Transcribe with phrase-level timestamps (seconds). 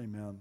[0.00, 0.38] Amen.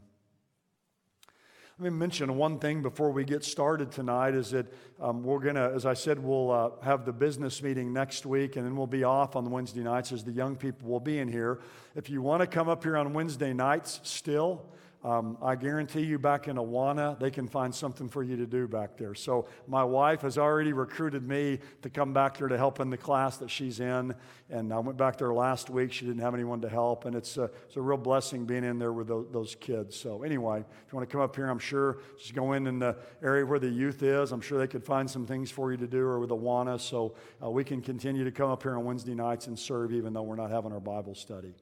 [1.77, 4.67] Let me mention one thing before we get started tonight is that
[5.01, 8.55] um, we're going to, as I said, we'll uh, have the business meeting next week
[8.55, 11.27] and then we'll be off on Wednesday nights as the young people will be in
[11.27, 11.59] here.
[11.93, 14.65] If you want to come up here on Wednesday nights still,
[15.01, 18.67] um, I guarantee you back in Awana, they can find something for you to do
[18.67, 19.15] back there.
[19.15, 22.97] So, my wife has already recruited me to come back there to help in the
[22.97, 24.13] class that she's in.
[24.49, 25.93] And I went back there last week.
[25.93, 27.05] She didn't have anyone to help.
[27.05, 29.95] And it's a, it's a real blessing being in there with those, those kids.
[29.95, 32.79] So, anyway, if you want to come up here, I'm sure just go in in
[32.79, 34.33] the area where the youth is.
[34.33, 36.77] I'm sure they could find some things for you to do or with Awana.
[36.77, 40.11] So, uh, we can continue to come up here on Wednesday nights and serve even
[40.11, 41.53] though we're not having our Bible study.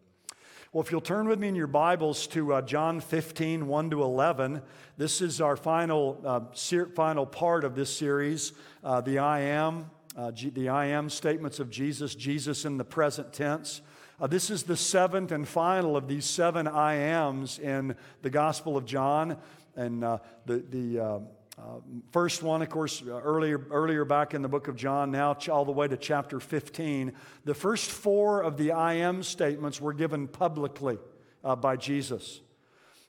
[0.73, 4.03] Well, if you'll turn with me in your Bibles to uh, John 15, 1 to
[4.03, 4.61] 11,
[4.97, 8.51] this is our final, uh, ser- final part of this series,
[8.83, 12.83] uh, the I am, uh, G- the I am statements of Jesus, Jesus in the
[12.83, 13.79] present tense.
[14.19, 18.75] Uh, this is the seventh and final of these seven I ams in the Gospel
[18.75, 19.37] of John.
[19.77, 21.21] And uh, the, the
[21.57, 21.79] uh,
[22.11, 25.65] first one, of course, uh, earlier, earlier back in the book of John, now all
[25.65, 27.13] the way to chapter 15.
[27.45, 30.99] The first four of the I am statements were given publicly
[31.43, 32.41] uh, by Jesus.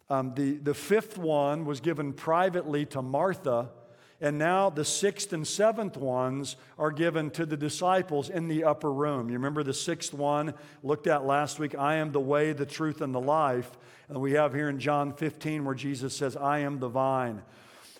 [0.08, 3.68] Um, the, the fifth one was given privately to Martha,
[4.18, 8.90] and now the sixth and seventh ones are given to the disciples in the upper
[8.90, 9.28] room.
[9.28, 13.02] You remember the sixth one looked at last week I am the way, the truth,
[13.02, 13.70] and the life.
[14.08, 17.42] And we have here in John 15 where Jesus says, I am the vine.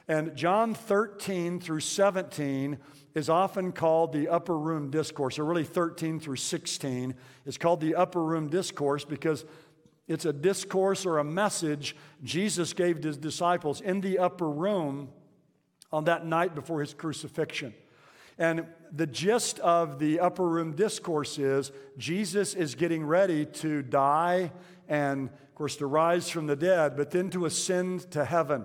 [0.09, 2.79] And John 13 through 17
[3.15, 7.95] is often called the upper room discourse, or really 13 through 16 is called the
[7.95, 9.45] upper room discourse because
[10.07, 15.11] it's a discourse or a message Jesus gave to his disciples in the upper room
[15.93, 17.75] on that night before his crucifixion.
[18.39, 24.53] And the gist of the upper room discourse is Jesus is getting ready to die
[24.89, 28.65] and, of course, to rise from the dead, but then to ascend to heaven.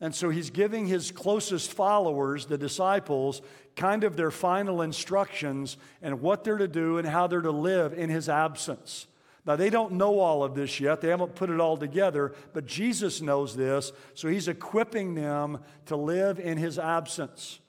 [0.00, 3.40] And so he's giving his closest followers, the disciples,
[3.76, 7.94] kind of their final instructions and what they're to do and how they're to live
[7.94, 9.06] in his absence.
[9.46, 11.00] Now, they don't know all of this yet.
[11.00, 15.96] They haven't put it all together, but Jesus knows this, so he's equipping them to
[15.96, 17.60] live in his absence.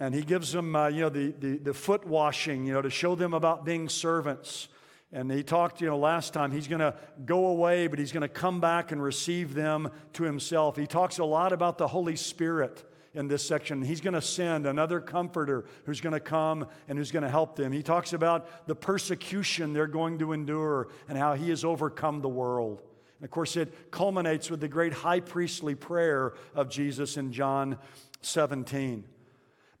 [0.00, 2.90] And he gives them, uh, you know, the, the, the foot washing, you know, to
[2.90, 4.68] show them about being servants.
[5.14, 6.92] And he talked, you know, last time, he's going to
[7.24, 10.76] go away, but he's going to come back and receive them to himself.
[10.76, 12.82] He talks a lot about the Holy Spirit
[13.14, 13.80] in this section.
[13.80, 17.54] He's going to send another comforter who's going to come and who's going to help
[17.54, 17.70] them.
[17.70, 22.28] He talks about the persecution they're going to endure and how he has overcome the
[22.28, 22.82] world.
[23.20, 27.78] And of course, it culminates with the great high priestly prayer of Jesus in John
[28.22, 29.04] 17.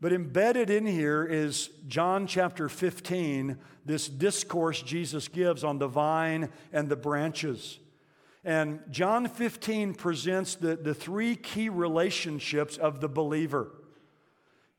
[0.04, 3.56] But embedded in here is John chapter 15,
[3.86, 7.78] this discourse Jesus gives on the vine and the branches.
[8.44, 13.70] And John 15 presents the, the three key relationships of the believer.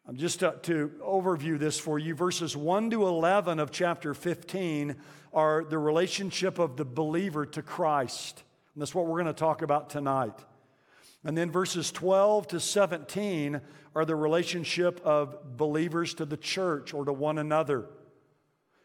[0.07, 2.13] I'm just to, to overview this for you.
[2.13, 4.95] Verses 1 to 11 of chapter 15
[5.33, 8.43] are the relationship of the believer to Christ.
[8.75, 10.37] And that's what we're going to talk about tonight.
[11.25, 13.59] And then verses 12 to 17
[13.95, 17.87] are the relationship of believers to the church or to one another.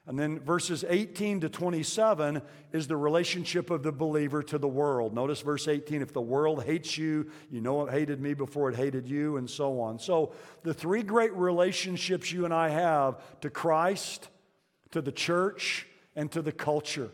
[0.06, 2.40] And then verses 18 to 27
[2.72, 5.14] is the relationship of the believer to the world.
[5.14, 8.76] Notice verse 18 if the world hates you, you know it hated me before it
[8.76, 9.98] hated you, and so on.
[9.98, 14.30] So, the three great relationships you and I have to Christ,
[14.92, 15.86] to the church,
[16.16, 17.10] and to the culture.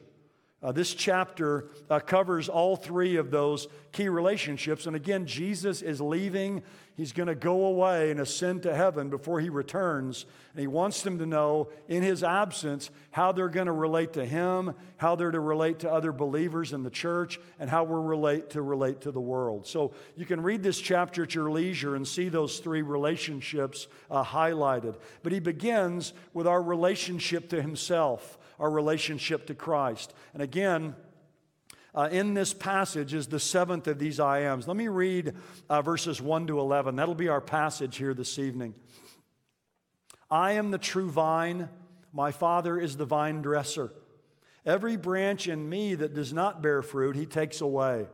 [0.66, 4.88] Uh, this chapter uh, covers all three of those key relationships.
[4.88, 6.64] And again, Jesus is leaving.
[6.96, 10.26] He's going to go away and ascend to heaven before he returns.
[10.54, 14.24] And he wants them to know in his absence how they're going to relate to
[14.26, 18.50] him, how they're to relate to other believers in the church, and how we're relate
[18.50, 19.68] to relate to the world.
[19.68, 24.24] So you can read this chapter at your leisure and see those three relationships uh,
[24.24, 24.96] highlighted.
[25.22, 30.12] But he begins with our relationship to himself our relationship to Christ.
[30.32, 30.94] And again,
[31.94, 34.68] uh, in this passage is the seventh of these I ams.
[34.68, 35.34] Let me read
[35.70, 36.96] uh, verses 1 to 11.
[36.96, 38.74] That'll be our passage here this evening.
[40.30, 41.68] I am the true vine,
[42.12, 43.92] my Father is the vine dresser.
[44.64, 48.06] Every branch in me that does not bear fruit, he takes away.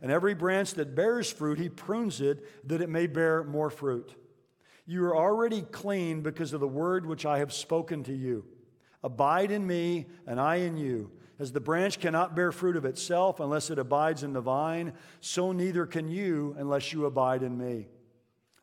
[0.00, 4.14] And every branch that bears fruit, he prunes it that it may bear more fruit.
[4.86, 8.44] You are already clean because of the word which I have spoken to you.
[9.02, 11.10] Abide in me, and I in you.
[11.38, 15.52] As the branch cannot bear fruit of itself unless it abides in the vine, so
[15.52, 17.88] neither can you unless you abide in me.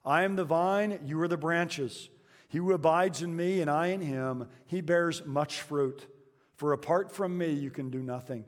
[0.06, 2.10] I am the vine, you are the branches.
[2.50, 6.06] He who abides in me and I in him, he bears much fruit.
[6.56, 8.46] For apart from me, you can do nothing.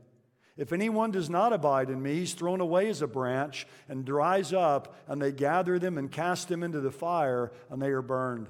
[0.58, 4.52] If anyone does not abide in me, he's thrown away as a branch and dries
[4.52, 8.50] up, and they gather them and cast them into the fire, and they are burned.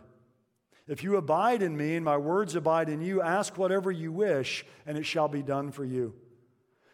[0.90, 4.66] If you abide in me and my words abide in you, ask whatever you wish,
[4.88, 6.16] and it shall be done for you.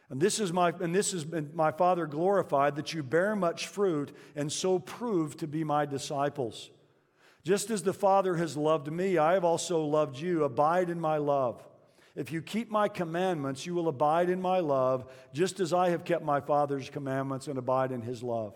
[0.09, 4.15] And this is my and this is my Father glorified that you bear much fruit
[4.35, 6.69] and so prove to be my disciples.
[7.43, 10.43] Just as the Father has loved me, I have also loved you.
[10.43, 11.65] Abide in my love.
[12.15, 16.03] If you keep my commandments, you will abide in my love, just as I have
[16.03, 18.55] kept my Father's commandments and abide in his love.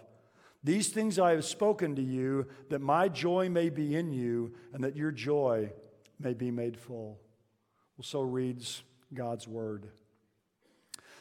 [0.64, 4.84] These things I have spoken to you, that my joy may be in you, and
[4.84, 5.72] that your joy
[6.20, 7.20] may be made full.
[7.98, 8.84] Well, so reads
[9.14, 9.88] God's word.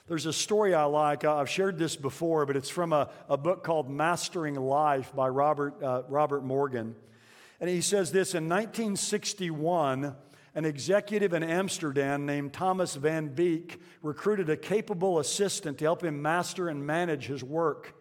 [0.09, 1.25] There's a story I like.
[1.25, 5.83] I've shared this before, but it's from a, a book called Mastering Life by Robert,
[5.83, 6.97] uh, Robert Morgan.
[7.61, 10.17] And he says this in 1961,
[10.55, 16.23] an executive in Amsterdam named Thomas Van Beek recruited a capable assistant to help him
[16.23, 17.95] master and manage his work.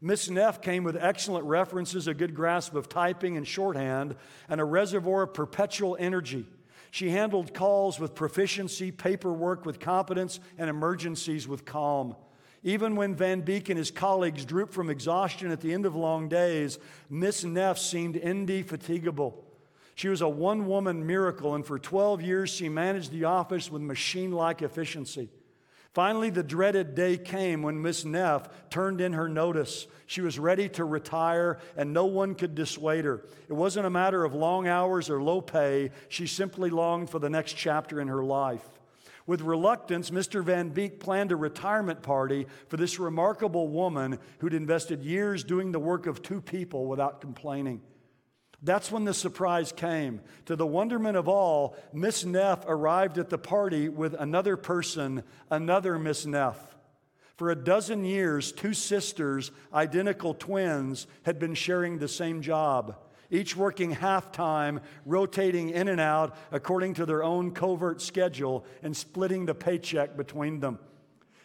[0.00, 4.16] Miss Neff came with excellent references, a good grasp of typing and shorthand,
[4.48, 6.46] and a reservoir of perpetual energy.
[6.90, 12.16] She handled calls with proficiency, paperwork with competence, and emergencies with calm.
[12.62, 16.28] Even when Van Beek and his colleagues drooped from exhaustion at the end of long
[16.28, 19.44] days, Miss Neff seemed indefatigable.
[19.94, 23.82] She was a one woman miracle, and for 12 years she managed the office with
[23.82, 25.28] machine like efficiency.
[25.92, 29.88] Finally, the dreaded day came when Miss Neff turned in her notice.
[30.06, 33.24] She was ready to retire, and no one could dissuade her.
[33.48, 37.30] It wasn't a matter of long hours or low pay, she simply longed for the
[37.30, 38.64] next chapter in her life.
[39.26, 40.44] With reluctance, Mr.
[40.44, 45.78] Van Beek planned a retirement party for this remarkable woman who'd invested years doing the
[45.80, 47.82] work of two people without complaining.
[48.62, 50.20] That's when the surprise came.
[50.46, 55.98] To the wonderment of all, Miss Neff arrived at the party with another person, another
[55.98, 56.76] Miss Neff.
[57.36, 62.96] For a dozen years, two sisters, identical twins, had been sharing the same job,
[63.30, 68.94] each working half time, rotating in and out according to their own covert schedule and
[68.94, 70.78] splitting the paycheck between them.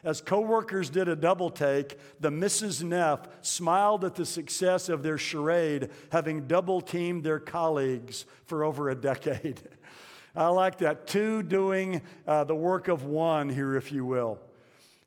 [0.06, 2.84] As coworkers did a double take, the Mrs.
[2.84, 8.90] Neff smiled at the success of their charade, having double teamed their colleagues for over
[8.90, 9.60] a decade.
[10.36, 11.07] I like that.
[11.07, 14.40] Two doing uh, the work of one here, if you will.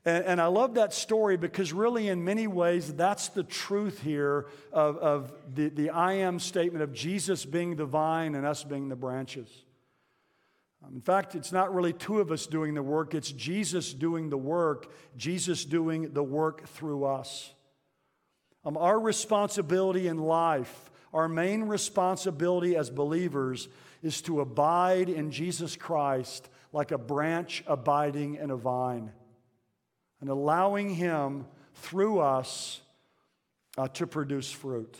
[0.03, 4.47] And, and, I love that story because, really, in many ways, that's the truth here
[4.73, 8.89] of, of the, the I am statement of Jesus being the vine and us being
[8.89, 9.47] the branches.
[10.89, 14.29] Um, in fact, it's not really two of us doing the work, it's Jesus doing
[14.29, 17.53] the work, Jesus doing the work through us.
[18.65, 23.69] Um, our responsibility in life, our main responsibility as believers,
[24.03, 29.11] is to abide in Jesus Christ like a branch abiding in a vine
[30.21, 31.45] and allowing Him
[31.75, 32.81] through us
[33.77, 34.97] uh, to produce fruit.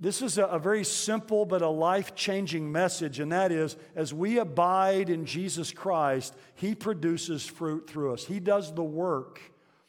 [0.00, 4.14] This is a, a very simple but a life changing message, and that is as
[4.14, 8.24] we abide in Jesus Christ, He produces fruit through us.
[8.24, 9.40] He does the work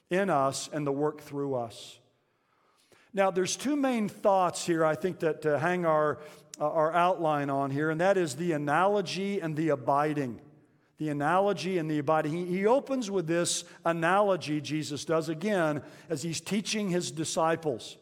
[0.10, 2.00] in us and the work through us.
[3.14, 6.20] Now, there's two main thoughts here, I think, that to hang our,
[6.60, 10.42] uh, our outline on here, and that is the analogy and the abiding.
[10.98, 12.32] The analogy and the abiding.
[12.34, 17.98] He, he opens with this analogy, Jesus does again, as he's teaching his disciples.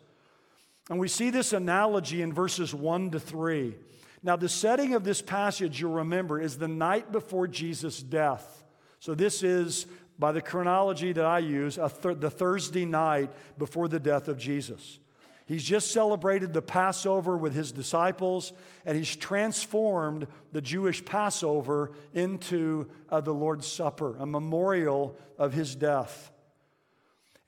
[0.90, 3.76] And we see this analogy in verses 1 to 3.
[4.24, 8.64] Now, the setting of this passage, you'll remember, is the night before Jesus' death.
[9.00, 9.86] So, this is,
[10.18, 15.00] by the chronology that I use, th- the Thursday night before the death of Jesus.
[15.46, 18.52] He's just celebrated the Passover with his disciples,
[18.86, 25.74] and he's transformed the Jewish Passover into uh, the Lord's Supper, a memorial of his
[25.74, 26.32] death.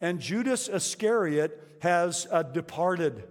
[0.02, 3.24] And Judas Iscariot has uh, departed.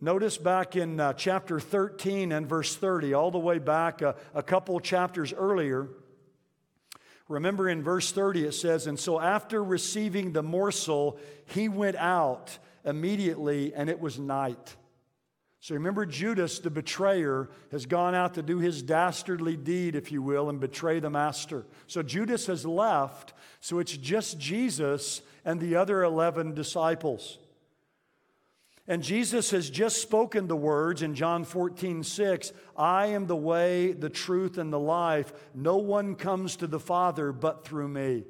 [0.00, 4.42] Notice back in uh, chapter 13 and verse 30, all the way back uh, a
[4.42, 5.88] couple chapters earlier.
[7.28, 12.58] Remember in verse 30 it says, And so after receiving the morsel, he went out
[12.84, 14.76] immediately, and it was night.
[15.60, 20.22] So remember, Judas, the betrayer, has gone out to do his dastardly deed, if you
[20.22, 21.66] will, and betray the master.
[21.86, 27.38] So Judas has left, so it's just Jesus and the other 11 disciples.
[28.88, 33.92] And Jesus has just spoken the words in John 14, 6 I am the way,
[33.92, 35.32] the truth, and the life.
[35.54, 38.24] No one comes to the Father but through me.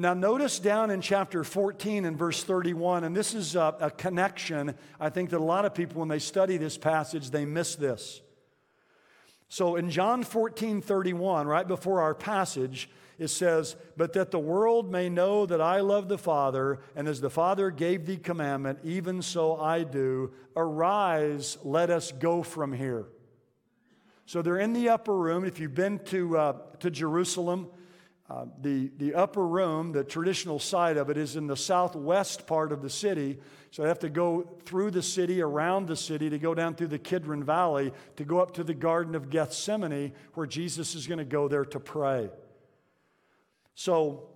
[0.00, 4.74] Now, notice down in chapter 14 and verse 31, and this is a, a, connection.
[4.98, 8.22] I think that a lot of people, when they study this passage, they miss this.
[9.50, 12.88] So in John 14 31, right before our passage,
[13.18, 17.20] it says, But that the world may know that I love the Father, and as
[17.20, 20.32] the Father gave thee commandment, even so I do.
[20.56, 23.04] Arise, let us go from here.
[24.24, 25.44] So they're in the upper room.
[25.44, 27.68] If you've been to, uh, to Jerusalem,
[28.30, 32.70] uh, the, the upper room, the traditional site of it, is in the southwest part
[32.70, 33.36] of the city.
[33.72, 36.88] So they have to go through the city, around the city, to go down through
[36.88, 41.18] the Kidron Valley, to go up to the Garden of Gethsemane, where Jesus is going
[41.18, 42.30] to go there to pray.
[43.74, 44.28] So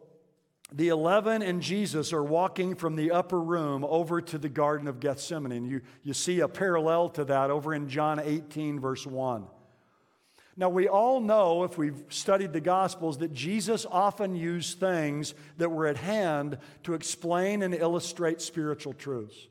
[0.73, 4.99] the 11 and Jesus are walking from the upper room over to the Garden of
[4.99, 5.53] Gethsemane.
[5.53, 9.45] And you, you see a parallel to that over in John 18, verse 1.
[10.57, 15.71] Now, we all know, if we've studied the Gospels, that Jesus often used things that
[15.71, 19.49] were at hand to explain and illustrate spiritual truths.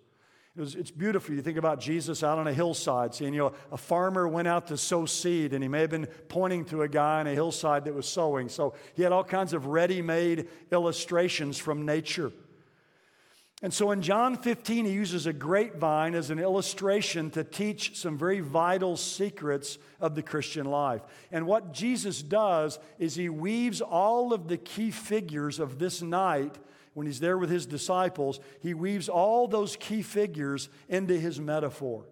[0.55, 1.33] It was, it's beautiful.
[1.36, 4.67] You think about Jesus out on a hillside, seeing, you know, a farmer went out
[4.67, 7.86] to sow seed, and he may have been pointing to a guy on a hillside
[7.86, 8.48] that was sowing.
[8.48, 12.31] So he had all kinds of ready made illustrations from nature.
[13.63, 18.17] And so in John 15, he uses a grapevine as an illustration to teach some
[18.17, 21.01] very vital secrets of the Christian life.
[21.32, 26.58] And what Jesus does is he weaves all of the key figures of this night
[26.93, 32.05] when he's there with his disciples, he weaves all those key figures into his metaphor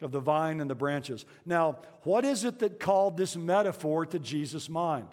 [0.00, 1.24] of the vine and the branches.
[1.44, 5.08] Now, what is it that called this metaphor to Jesus' mind?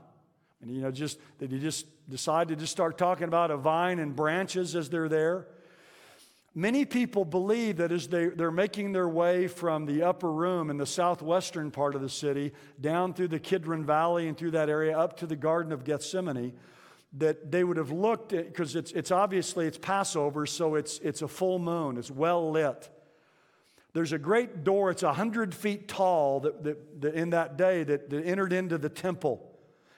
[0.64, 4.00] And you know, just did he just decide to just start talking about a vine
[4.00, 5.48] and branches as they're there?
[6.56, 10.78] Many people believe that as they, they're making their way from the upper room in
[10.78, 14.98] the southwestern part of the city down through the Kidron Valley and through that area
[14.98, 16.54] up to the Garden of Gethsemane,
[17.14, 21.24] that they would have looked at, because it's, it's obviously it's Passover, so it's, it's
[21.24, 22.90] a full moon, it's well lit.
[23.94, 28.12] There's a great door, it's 100 feet tall that, that, that in that day that,
[28.12, 29.53] that entered into the temple.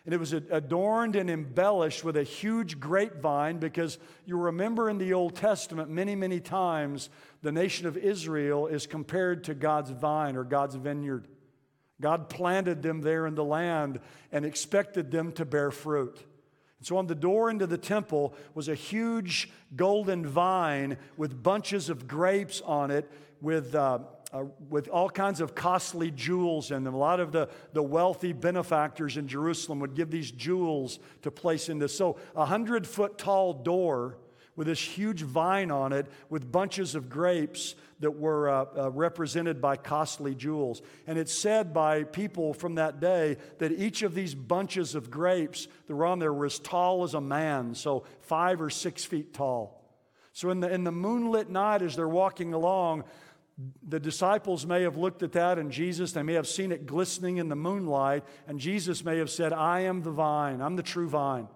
[0.05, 5.13] And it was adorned and embellished with a huge grapevine because you remember in the
[5.13, 7.09] Old Testament, many, many times,
[7.41, 11.27] the nation of Israel is compared to God's vine or God's vineyard.
[11.99, 13.99] God planted them there in the land
[14.31, 16.23] and expected them to bear fruit.
[16.77, 21.89] And so on the door into the temple was a huge golden vine with bunches
[21.89, 23.73] of grapes on it with.
[23.73, 23.99] Uh,
[24.33, 26.93] uh, with all kinds of costly jewels in them.
[26.93, 31.69] A lot of the, the wealthy benefactors in Jerusalem would give these jewels to place
[31.69, 31.95] in this.
[31.95, 34.17] So, a hundred foot tall door
[34.55, 39.61] with this huge vine on it with bunches of grapes that were uh, uh, represented
[39.61, 40.81] by costly jewels.
[41.07, 45.67] And it's said by people from that day that each of these bunches of grapes
[45.87, 49.33] that were on there were as tall as a man, so five or six feet
[49.33, 49.81] tall.
[50.33, 53.05] So in the, in the moonlit night, as they're walking along,
[53.87, 57.37] the disciples may have looked at that and Jesus, they may have seen it glistening
[57.37, 61.07] in the moonlight, and Jesus may have said, I am the vine, I'm the true
[61.07, 61.47] vine.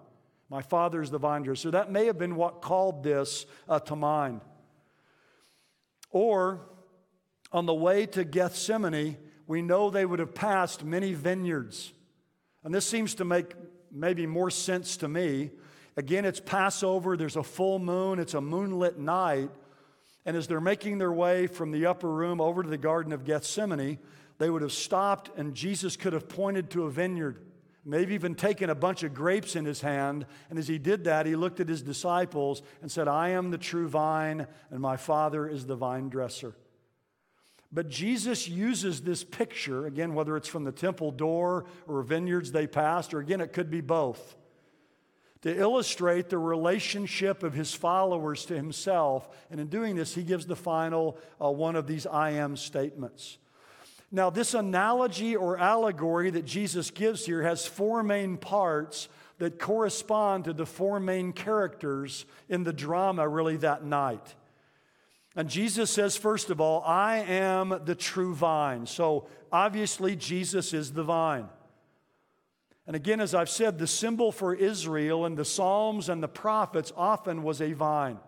[0.48, 1.62] My Father is the vine dresser.
[1.62, 4.40] So that may have been what called this uh, to mind.
[6.10, 6.66] Or
[7.52, 9.16] on the way to Gethsemane,
[9.46, 11.92] we know they would have passed many vineyards.
[12.64, 13.54] And this seems to make
[13.92, 15.50] maybe more sense to me.
[15.96, 19.50] Again, it's Passover, there's a full moon, it's a moonlit night.
[20.30, 23.24] And as they're making their way from the upper room over to the Garden of
[23.24, 23.98] Gethsemane,
[24.38, 27.44] they would have stopped and Jesus could have pointed to a vineyard,
[27.84, 30.26] maybe even taken a bunch of grapes in his hand.
[30.48, 33.58] And as he did that, he looked at his disciples and said, I am the
[33.58, 36.54] true vine, and my Father is the vine dresser.
[37.72, 42.68] But Jesus uses this picture, again, whether it's from the temple door or vineyards they
[42.68, 44.36] passed, or again, it could be both
[45.42, 49.28] to illustrate the relationship of his followers to himself.
[49.50, 53.38] And in doing this, he gives the final uh, one of these I am statements.
[54.12, 60.44] Now, this analogy or allegory that Jesus gives here has four main parts that correspond
[60.44, 64.34] to the four main characters in the drama, really, that night.
[65.36, 68.84] And Jesus says, first of all, I am the true vine.
[68.84, 71.48] So obviously, Jesus is the vine.
[72.90, 76.92] And again, as I've said, the symbol for Israel in the Psalms and the prophets
[76.96, 78.18] often was a vine.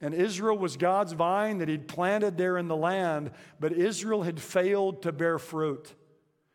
[0.00, 4.40] And Israel was God's vine that He'd planted there in the land, but Israel had
[4.40, 5.94] failed to bear fruit.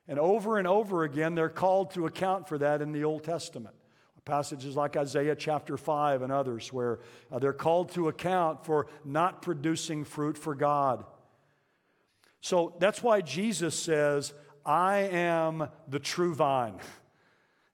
[0.09, 3.74] And over and over again, they're called to account for that in the Old Testament.
[4.25, 7.00] Passages like Isaiah chapter 5 and others, where
[7.31, 11.05] uh, they're called to account for not producing fruit for God.
[12.41, 14.33] So that's why Jesus says,
[14.67, 16.75] I am the true vine.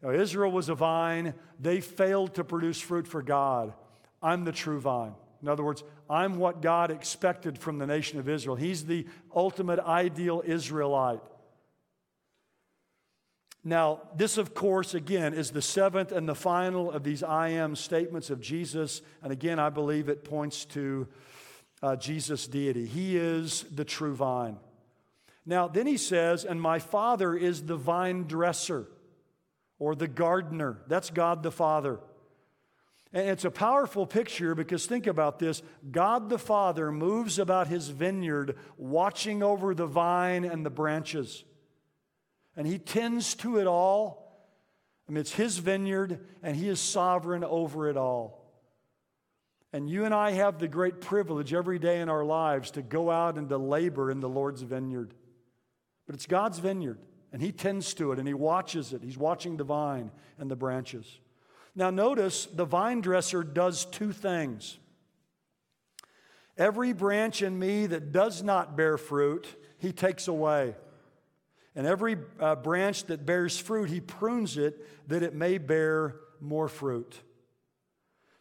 [0.01, 3.73] Now, Israel was a vine, they failed to produce fruit for God.
[4.21, 5.15] I'm the true vine.
[5.41, 8.55] In other words, I'm what God expected from the nation of Israel.
[8.55, 11.21] He's the ultimate ideal Israelite.
[13.63, 17.75] Now, this, of course, again, is the seventh and the final of these I am
[17.75, 19.01] statements of Jesus.
[19.21, 21.07] And again, I believe it points to
[21.81, 22.85] uh, Jesus' deity.
[22.85, 24.57] He is the true vine.
[25.45, 28.87] Now, then he says, And my Father is the vine dresser
[29.79, 30.79] or the gardener.
[30.87, 31.99] That's God the Father.
[33.11, 37.89] And it's a powerful picture because think about this God the Father moves about his
[37.89, 41.43] vineyard, watching over the vine and the branches
[42.55, 44.21] and he tends to it all.
[45.07, 48.39] I mean, it's his vineyard, and he is sovereign over it all.
[49.73, 53.09] And you and I have the great privilege every day in our lives to go
[53.09, 55.13] out and to labor in the Lord's vineyard.
[56.05, 56.99] But it's God's vineyard,
[57.31, 59.01] and he tends to it, and he watches it.
[59.03, 61.19] He's watching the vine and the branches.
[61.75, 64.77] Now, notice the vine dresser does two things.
[66.57, 69.47] Every branch in me that does not bear fruit,
[69.79, 70.75] he takes away.
[71.75, 76.67] And every uh, branch that bears fruit, he prunes it that it may bear more
[76.67, 77.19] fruit.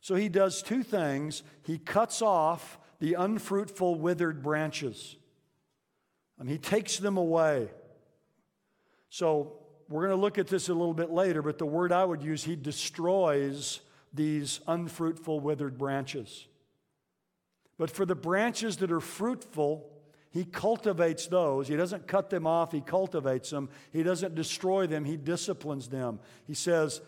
[0.00, 1.42] So he does two things.
[1.62, 5.16] He cuts off the unfruitful, withered branches,
[6.42, 7.68] and he takes them away.
[9.10, 9.52] So
[9.88, 12.20] we're going to look at this a little bit later, but the word I would
[12.20, 13.78] use, he destroys
[14.12, 16.48] these unfruitful, withered branches.
[17.78, 19.88] But for the branches that are fruitful,
[20.30, 21.68] he cultivates those.
[21.68, 23.68] He doesn't cut them off, he cultivates them.
[23.92, 26.18] He doesn't destroy them, he disciplines them.
[26.48, 27.02] He says,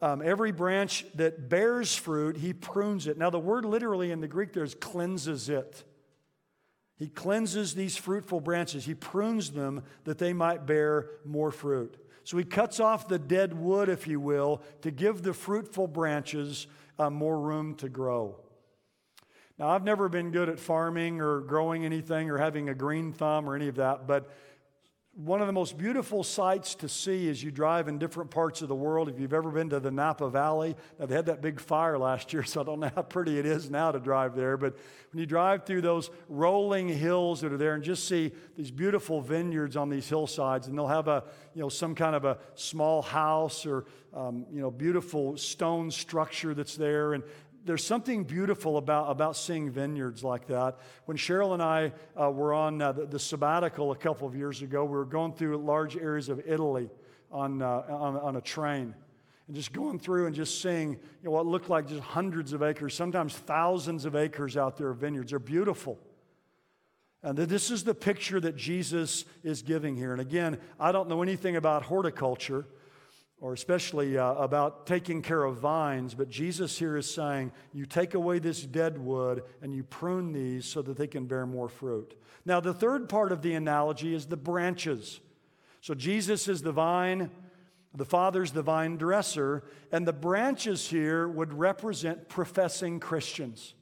[0.00, 3.18] um, every branch that bears fruit, he prunes it.
[3.18, 5.84] Now, the word literally in the Greek there is cleanses it.
[6.96, 8.86] He cleanses these fruitful branches.
[8.86, 11.96] He prunes them that they might bear more fruit.
[12.24, 16.66] So he cuts off the dead wood, if you will, to give the fruitful branches
[16.98, 18.40] uh, more room to grow.
[19.58, 23.48] Now, I've never been good at farming or growing anything or having a green thumb
[23.48, 24.30] or any of that, but
[25.16, 28.68] one of the most beautiful sights to see as you drive in different parts of
[28.68, 31.58] the world, if you've ever been to the Napa Valley, now they had that big
[31.58, 34.58] fire last year, so I don't know how pretty it is now to drive there.
[34.58, 34.76] But
[35.12, 39.22] when you drive through those rolling hills that are there and just see these beautiful
[39.22, 41.24] vineyards on these hillsides, and they'll have a,
[41.54, 46.52] you know, some kind of a small house or, um, you know, beautiful stone structure
[46.52, 47.14] that's there.
[47.14, 47.24] And
[47.66, 50.78] there's something beautiful about, about seeing vineyards like that.
[51.04, 54.62] When Cheryl and I uh, were on uh, the, the, sabbatical a couple of years
[54.62, 56.88] ago, we were going through large areas of Italy
[57.32, 58.94] on, uh, on, on, a train
[59.48, 62.62] and just going through and just seeing you know, what looked like just hundreds of
[62.62, 65.30] acres, sometimes thousands of acres out there of vineyards.
[65.30, 65.98] They're beautiful.
[67.22, 70.12] And this is the picture that Jesus is giving here.
[70.12, 72.66] And again, I don't know anything about horticulture
[73.40, 78.14] or especially uh, about taking care of vines, but Jesus here is saying, You take
[78.14, 82.18] away this dead wood and you prune these so that they can bear more fruit.
[82.44, 85.20] Now, the third part of the analogy is the branches.
[85.82, 87.30] So, Jesus is the vine,
[87.94, 93.74] the Father's the vine dresser, and the branches here would represent professing Christians,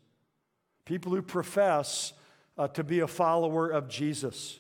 [0.85, 2.13] people who profess
[2.59, 4.59] uh, to be a follower of Jesus.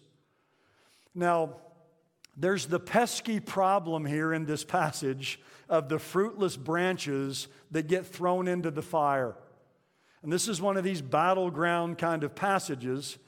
[1.15, 1.57] Now,
[2.37, 8.49] there's the pesky problem here in this passage of the fruitless branches that get thrown
[8.49, 9.37] into the fire.
[10.23, 13.19] And this is one of these battleground kind of passages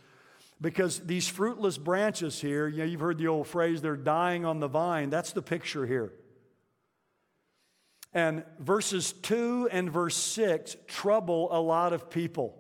[0.61, 4.61] because these fruitless branches here, you know, you've heard the old phrase, they're dying on
[4.61, 5.11] the vine.
[5.11, 6.13] That's the picture here.
[8.15, 12.57] And verses 2 and verse 6 trouble a lot of people.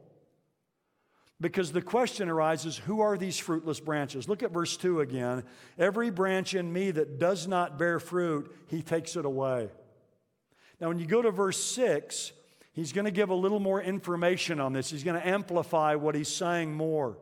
[1.41, 4.29] Because the question arises who are these fruitless branches?
[4.29, 5.45] Look at verse 2 again.
[5.79, 9.69] Every branch in me that does not bear fruit, he takes it away.
[10.81, 12.33] Now, when you go to verse 6,
[12.73, 14.91] he's going to give a little more information on this.
[14.91, 17.19] He's going to amplify what he's saying more.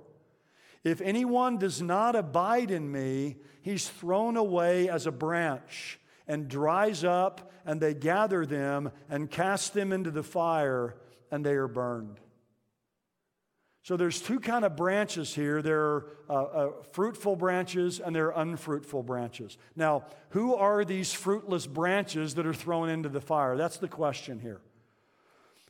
[0.85, 5.99] If anyone does not abide in me, he's thrown away as a branch
[6.29, 10.95] and dries up, and they gather them and cast them into the fire,
[11.31, 12.21] and they are burned.
[13.85, 15.61] So there's two kind of branches here.
[15.61, 19.59] There are uh, uh, fruitful branches and there are unfruitful branches.
[19.77, 23.59] Now, who are these fruitless branches that are thrown into the fire?
[23.59, 24.63] That's the question here.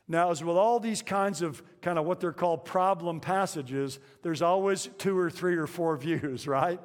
[0.07, 4.41] Now, as with all these kinds of kind of what they're called problem passages, there's
[4.41, 6.79] always two or three or four views, right?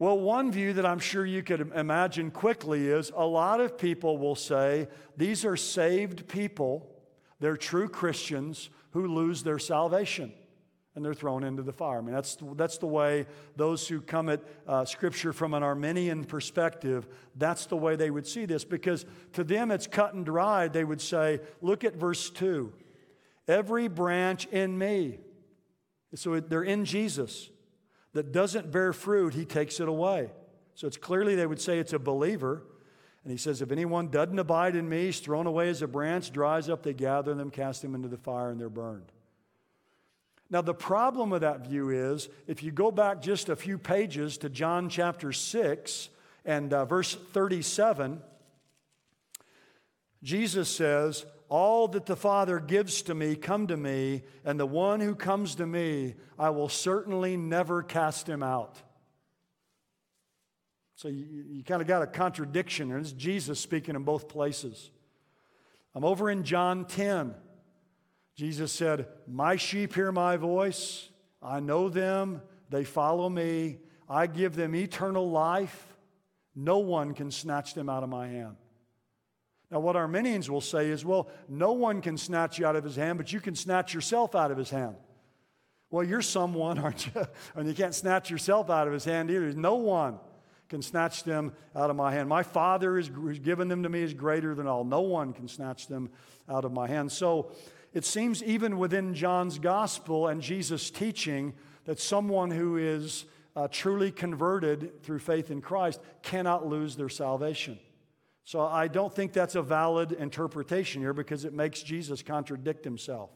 [0.00, 4.18] Well, one view that I'm sure you could imagine quickly is a lot of people
[4.18, 6.90] will say these are saved people,
[7.38, 10.32] they're true Christians who lose their salvation
[10.94, 11.98] and they're thrown into the fire.
[11.98, 16.24] I mean, that's, that's the way those who come at uh, Scripture from an Arminian
[16.24, 17.06] perspective,
[17.36, 19.04] that's the way they would see this because
[19.34, 20.72] to them it's cut and dried.
[20.72, 22.72] They would say, look at verse 2
[23.46, 25.18] every branch in me.
[26.14, 27.50] So they're in Jesus
[28.14, 30.30] that doesn't bear fruit, he takes it away.
[30.74, 32.62] So it's clearly they would say it's a believer.
[33.26, 36.30] And he says, If anyone doesn't abide in me, he's thrown away as a branch,
[36.30, 39.10] dries up, they gather them, cast them into the fire, and they're burned.
[40.48, 44.38] Now, the problem with that view is if you go back just a few pages
[44.38, 46.08] to John chapter 6
[46.44, 48.22] and uh, verse 37,
[50.22, 55.00] Jesus says, All that the Father gives to me come to me, and the one
[55.00, 58.80] who comes to me, I will certainly never cast him out.
[60.96, 62.98] So you, you kind of got a contradiction there.
[62.98, 64.90] This is Jesus speaking in both places.
[65.94, 67.34] I'm over in John 10.
[68.34, 71.08] Jesus said, My sheep hear my voice.
[71.42, 72.40] I know them.
[72.70, 73.78] They follow me.
[74.08, 75.86] I give them eternal life.
[76.54, 78.56] No one can snatch them out of my hand.
[79.70, 82.96] Now, what Arminians will say is, well, no one can snatch you out of his
[82.96, 84.96] hand, but you can snatch yourself out of his hand.
[85.90, 87.26] Well, you're someone, aren't you?
[87.54, 89.52] and you can't snatch yourself out of his hand either.
[89.52, 90.18] No one
[90.68, 92.28] can snatch them out of my hand.
[92.28, 94.84] My Father is given them to me is greater than all.
[94.84, 96.10] No one can snatch them
[96.48, 97.12] out of my hand.
[97.12, 97.52] So
[97.92, 103.24] it seems even within John's gospel and Jesus' teaching that someone who is
[103.54, 107.78] uh, truly converted through faith in Christ cannot lose their salvation.
[108.44, 113.30] So I don't think that's a valid interpretation here because it makes Jesus contradict himself.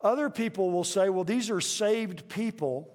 [0.00, 2.88] Other people will say, well, these are saved people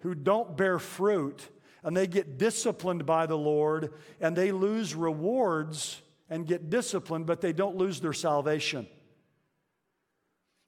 [0.00, 1.48] who don't bear fruit
[1.82, 7.40] and they get disciplined by the Lord and they lose rewards and get disciplined, but
[7.40, 8.86] they don't lose their salvation.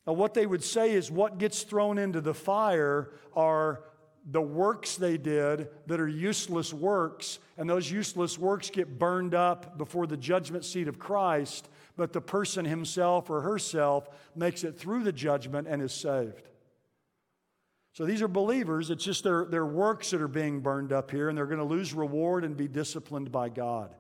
[0.07, 3.85] Now, what they would say is what gets thrown into the fire are
[4.31, 9.79] the works they did that are useless works, and those useless works get burned up
[9.79, 15.05] before the judgment seat of Christ, but the person himself or herself makes it through
[15.05, 16.50] the judgment and is saved.
[17.93, 18.91] So these are believers.
[18.91, 21.65] It's just their, their works that are being burned up here, and they're going to
[21.65, 23.95] lose reward and be disciplined by God.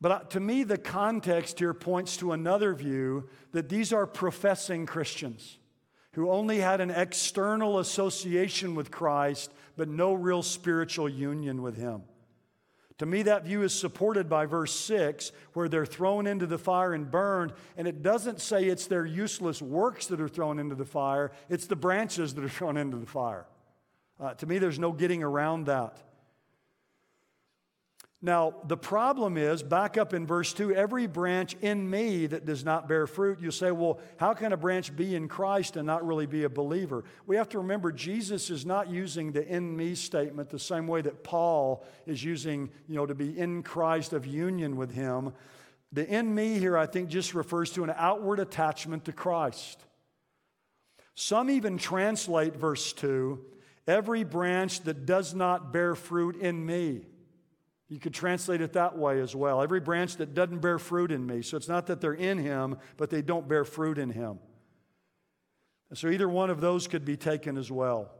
[0.00, 4.86] But uh, to me, the context here points to another view that these are professing
[4.86, 5.58] Christians
[6.14, 12.02] who only had an external association with Christ, but no real spiritual union with Him.
[13.02, 16.94] To me, that view is supported by verse 6, where they're thrown into the fire
[16.94, 17.52] and burned.
[17.76, 21.66] And it doesn't say it's their useless works that are thrown into the fire, it's
[21.66, 23.44] the branches that are thrown into the fire.
[24.20, 25.96] Uh, to me, there's no getting around that.
[28.24, 32.64] Now, the problem is, back up in verse 2, every branch in me that does
[32.64, 36.06] not bear fruit, you say, well, how can a branch be in Christ and not
[36.06, 37.02] really be a believer?
[37.26, 41.00] We have to remember Jesus is not using the in me statement the same way
[41.02, 45.32] that Paul is using, you know, to be in Christ of union with him.
[45.90, 49.84] The in me here, I think, just refers to an outward attachment to Christ.
[51.16, 53.44] Some even translate verse 2
[53.88, 57.04] every branch that does not bear fruit in me.
[57.92, 59.60] You could translate it that way as well.
[59.60, 61.42] Every branch that doesn't bear fruit in me.
[61.42, 64.38] So it's not that they're in him, but they don't bear fruit in him.
[65.90, 68.10] And so either one of those could be taken as well.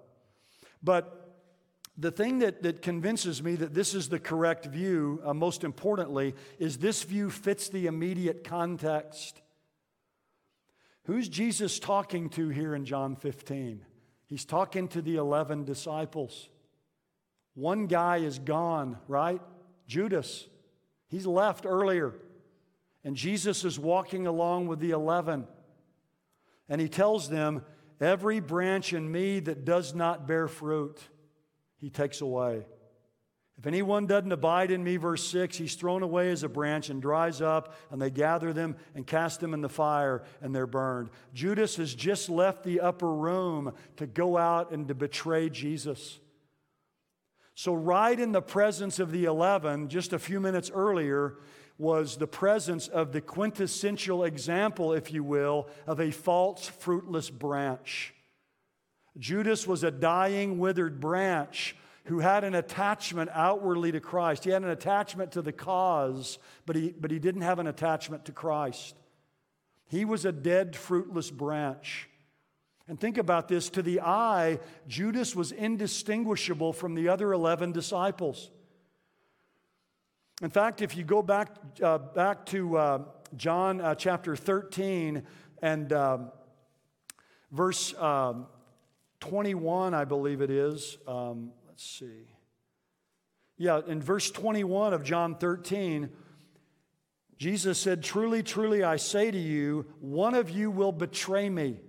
[0.82, 1.38] But
[1.96, 6.34] the thing that, that convinces me that this is the correct view, uh, most importantly,
[6.58, 9.40] is this view fits the immediate context.
[11.04, 13.86] Who's Jesus talking to here in John 15?
[14.26, 16.50] He's talking to the 11 disciples.
[17.54, 19.40] One guy is gone, right?
[19.92, 20.46] Judas.
[21.08, 22.14] He's left earlier.
[23.04, 25.46] And Jesus is walking along with the 11.
[26.68, 27.62] And he tells them,
[28.00, 30.98] Every branch in me that does not bear fruit,
[31.76, 32.64] he takes away.
[33.58, 37.00] If anyone doesn't abide in me, verse 6, he's thrown away as a branch and
[37.00, 41.10] dries up, and they gather them and cast them in the fire, and they're burned.
[41.34, 46.18] Judas has just left the upper room to go out and to betray Jesus.
[47.54, 51.36] So, right in the presence of the 11, just a few minutes earlier,
[51.78, 58.14] was the presence of the quintessential example, if you will, of a false, fruitless branch.
[59.18, 64.44] Judas was a dying, withered branch who had an attachment outwardly to Christ.
[64.44, 68.24] He had an attachment to the cause, but he, but he didn't have an attachment
[68.26, 68.96] to Christ.
[69.86, 72.08] He was a dead, fruitless branch.
[72.92, 78.50] And think about this to the eye, Judas was indistinguishable from the other 11 disciples.
[80.42, 82.98] In fact, if you go back, uh, back to uh,
[83.34, 85.22] John uh, chapter 13
[85.62, 86.32] and um,
[87.50, 88.46] verse um,
[89.20, 90.98] 21, I believe it is.
[91.08, 92.26] Um, let's see.
[93.56, 96.10] Yeah, in verse 21 of John 13,
[97.38, 101.80] Jesus said, Truly, truly, I say to you, one of you will betray me.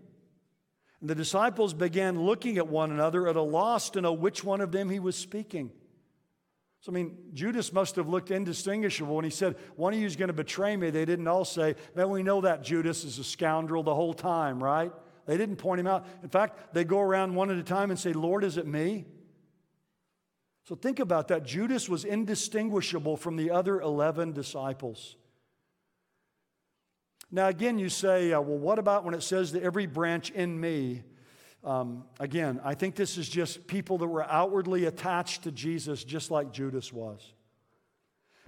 [1.03, 4.61] And the disciples began looking at one another at a loss to know which one
[4.61, 5.69] of them he was speaking.
[6.79, 10.15] So, I mean, Judas must have looked indistinguishable when he said, One of you is
[10.15, 10.91] going to betray me.
[10.91, 14.63] They didn't all say, Man, we know that Judas is a scoundrel the whole time,
[14.63, 14.93] right?
[15.25, 16.07] They didn't point him out.
[16.23, 19.03] In fact, they go around one at a time and say, Lord, is it me?
[20.63, 21.43] So think about that.
[21.43, 25.17] Judas was indistinguishable from the other 11 disciples.
[27.33, 30.57] Now, again, you say, uh, well, what about when it says that every branch in
[30.57, 31.03] me
[31.63, 36.29] um, again, I think this is just people that were outwardly attached to Jesus, just
[36.29, 37.33] like Judas was.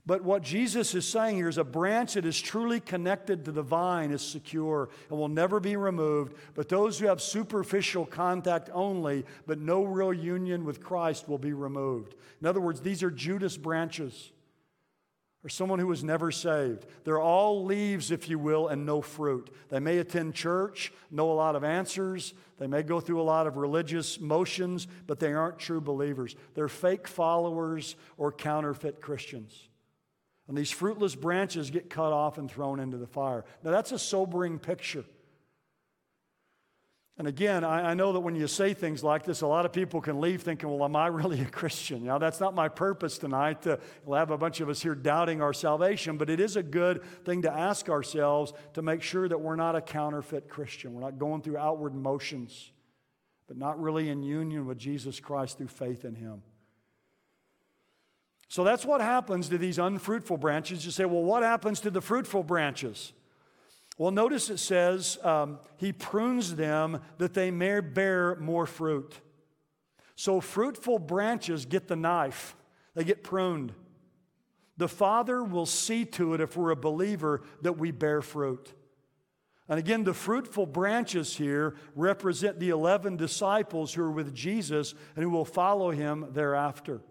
[0.06, 3.64] But what Jesus is saying here is a branch that is truly connected to the
[3.64, 6.36] vine is secure and will never be removed.
[6.54, 11.54] But those who have superficial contact only, but no real union with Christ, will be
[11.54, 12.14] removed.
[12.40, 14.32] In other words, these are Judas branches
[15.46, 16.88] or someone who was never saved.
[17.04, 19.52] They're all leaves, if you will, and no fruit.
[19.70, 23.46] They may attend church, know a lot of answers, they may go through a lot
[23.46, 26.36] of religious motions, but they aren't true believers.
[26.56, 29.70] They're fake followers or counterfeit Christians.
[30.48, 33.46] And these fruitless branches get cut off and thrown into the fire.
[33.64, 35.06] Now, that's a sobering picture.
[37.18, 39.72] And again, I, I, know that when you say things like this, a lot of
[39.72, 42.04] people can leave thinking, well, am I really a Christian?
[42.04, 43.80] Now, that's not my purpose tonight to
[44.12, 47.44] have a bunch of us here doubting our salvation, but it is a good thing
[47.44, 50.94] to ask ourselves to make sure that we're not a counterfeit Christian.
[50.94, 52.74] We're not going through outward motions,
[53.48, 56.42] but not really in union with Jesus Christ through faith in Him.
[58.50, 60.86] So that's what happens to these unfruitful branches.
[60.86, 63.14] You say, well, what happens to the fruitful branches?
[63.98, 69.20] Well, notice it says um, he prunes them that they may bear more fruit.
[70.16, 72.56] So, fruitful branches get the knife,
[72.94, 73.74] they get pruned.
[74.78, 78.74] The Father will see to it, if we're a believer, that we bear fruit.
[79.70, 85.24] And again, the fruitful branches here represent the 11 disciples who are with Jesus and
[85.24, 87.02] who will follow him thereafter.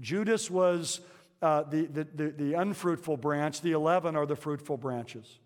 [0.00, 1.00] Judas was
[1.40, 5.38] uh, the, the, the, the unfruitful branch, the 11 are the fruitful branches.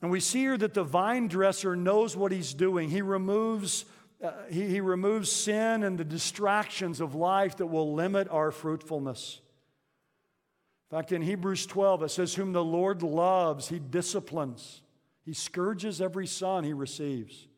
[0.00, 2.88] And we see here that the vine dresser knows what he's doing.
[2.88, 3.84] He removes,
[4.22, 9.40] uh, he, he removes sin and the distractions of life that will limit our fruitfulness.
[10.90, 14.82] In fact, in Hebrews 12, it says, Whom the Lord loves, he disciplines.
[15.24, 17.48] He scourges every son he receives.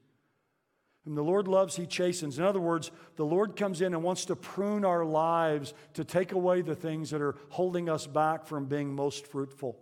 [1.05, 2.39] Whom the Lord loves, he chastens.
[2.39, 6.33] In other words, the Lord comes in and wants to prune our lives to take
[6.33, 9.79] away the things that are holding us back from being most fruitful.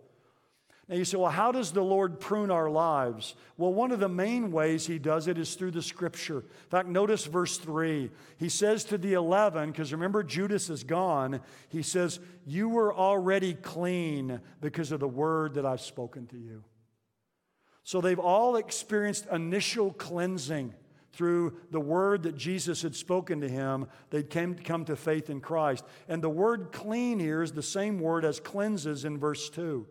[0.89, 3.35] Now you say, well, how does the Lord prune our lives?
[3.57, 6.39] Well, one of the main ways he does it is through the scripture.
[6.39, 8.09] In fact, notice verse 3.
[8.37, 13.53] He says to the 11, because remember, Judas is gone, he says, You were already
[13.53, 16.63] clean because of the word that I've spoken to you.
[17.83, 20.73] So they've all experienced initial cleansing
[21.13, 25.41] through the word that Jesus had spoken to him, they'd came, come to faith in
[25.41, 25.83] Christ.
[26.07, 29.87] And the word clean here is the same word as cleanses in verse 2.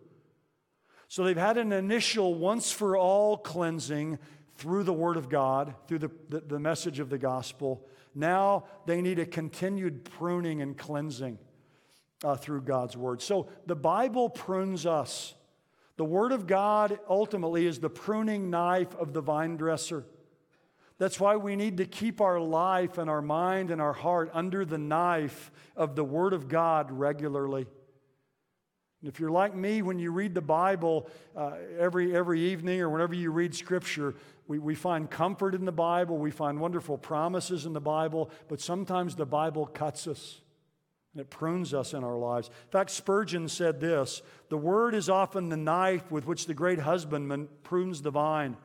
[1.08, 4.18] So they've had an initial once for all cleansing
[4.56, 7.86] through the Word of God, through the, the, the, message of the gospel.
[8.14, 11.38] Now they need a continued pruning and cleansing
[12.22, 13.22] uh, through God's Word.
[13.22, 15.34] So the Bible prunes us.
[15.96, 20.04] The Word of God ultimately is the pruning knife of the vine dresser.
[20.98, 24.64] That's why we need to keep our life and our mind and our heart under
[24.64, 27.66] the knife of the Word of God regularly.
[29.00, 32.88] And if you're like me, when you read the Bible uh, every, every evening or
[32.90, 34.14] whenever you read Scripture,
[34.48, 38.60] we, we find comfort in the Bible, we find wonderful promises in the Bible, but
[38.60, 40.40] sometimes the Bible cuts us
[41.14, 42.48] and it prunes us in our lives.
[42.48, 46.80] In fact, Spurgeon said this The Word is often the knife with which the great
[46.80, 48.56] husbandman prunes the vine.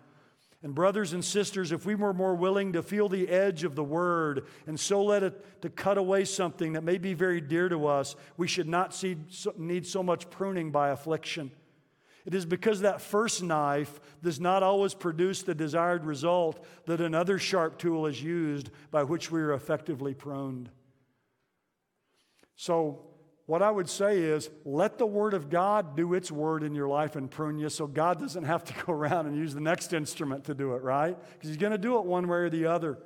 [0.63, 3.83] And, brothers and sisters, if we were more willing to feel the edge of the
[3.83, 7.85] word and so let it to cut away something that may be very dear to
[7.85, 9.17] us, we should not see,
[9.57, 11.51] need so much pruning by affliction.
[12.25, 17.37] It is because that first knife does not always produce the desired result that another
[17.37, 20.69] sharp tool is used by which we are effectively pruned.
[22.55, 23.01] So,
[23.45, 26.87] what I would say is let the Word of God do its word in your
[26.87, 29.93] life and prune you so God doesn't have to go around and use the next
[29.93, 31.17] instrument to do it, right?
[31.33, 32.99] Because He's going to do it one way or the other.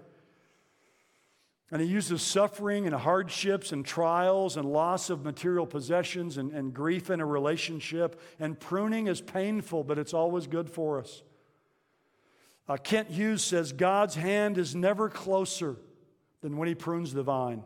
[1.71, 6.71] And He uses suffering and hardships and trials and loss of material possessions and, and
[6.73, 8.21] grief in a relationship.
[8.39, 11.23] And pruning is painful, but it's always good for us.
[12.69, 15.77] Uh, Kent Hughes says God's hand is never closer
[16.41, 17.63] than when He prunes the vine.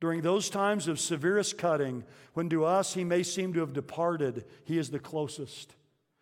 [0.00, 4.44] During those times of severest cutting, when to us he may seem to have departed,
[4.64, 5.74] he is the closest.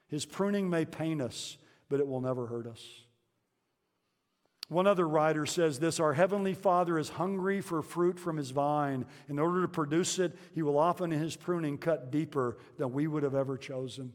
[0.08, 2.84] His pruning may pain us, but it will never hurt us.
[4.68, 9.06] One other writer says this Our Heavenly Father is hungry for fruit from His vine.
[9.28, 13.06] In order to produce it, He will often, in His pruning, cut deeper than we
[13.06, 14.12] would have ever chosen.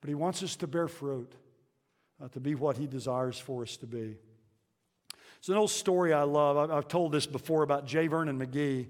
[0.00, 1.32] But He wants us to bear fruit,
[2.22, 4.16] uh, to be what He desires for us to be.
[5.42, 6.70] It's an old story I love.
[6.70, 8.06] I've told this before about J.
[8.06, 8.86] Vernon McGee.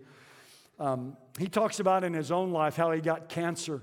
[0.79, 3.81] Um, he talks about in his own life how he got cancer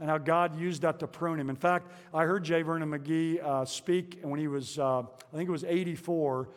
[0.00, 1.50] and how God used that to prune him.
[1.50, 2.62] In fact, I heard J.
[2.62, 6.48] Vernon McGee uh, speak when he was, uh, I think it was 84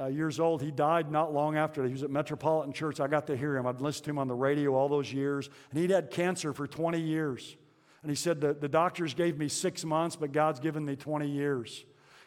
[0.00, 0.60] uh, years old.
[0.60, 1.84] He died not long after.
[1.84, 2.98] He was at Metropolitan Church.
[2.98, 3.64] I got to hear him.
[3.64, 5.48] I'd listened to him on the radio all those years.
[5.70, 7.54] And he'd had cancer for 20 years.
[8.02, 11.28] And he said, the, the doctors gave me six months, but God's given me 20
[11.28, 11.84] years.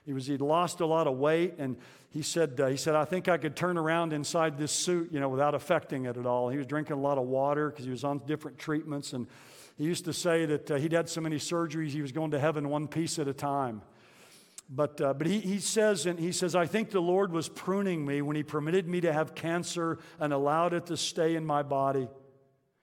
[0.10, 1.78] He was, he'd lost a lot of weight, and
[2.10, 5.20] he said, uh, he said, I think I could turn around inside this suit, you
[5.20, 6.50] know, without affecting it at all.
[6.50, 9.28] He was drinking a lot of water because he was on different treatments, and
[9.78, 12.40] he used to say that uh, he'd had so many surgeries, he was going to
[12.40, 13.84] heaven one piece at a time.
[14.68, 18.04] But, uh, but he, he, says, and he says, I think the Lord was pruning
[18.04, 21.62] me when he permitted me to have cancer and allowed it to stay in my
[21.62, 22.08] body.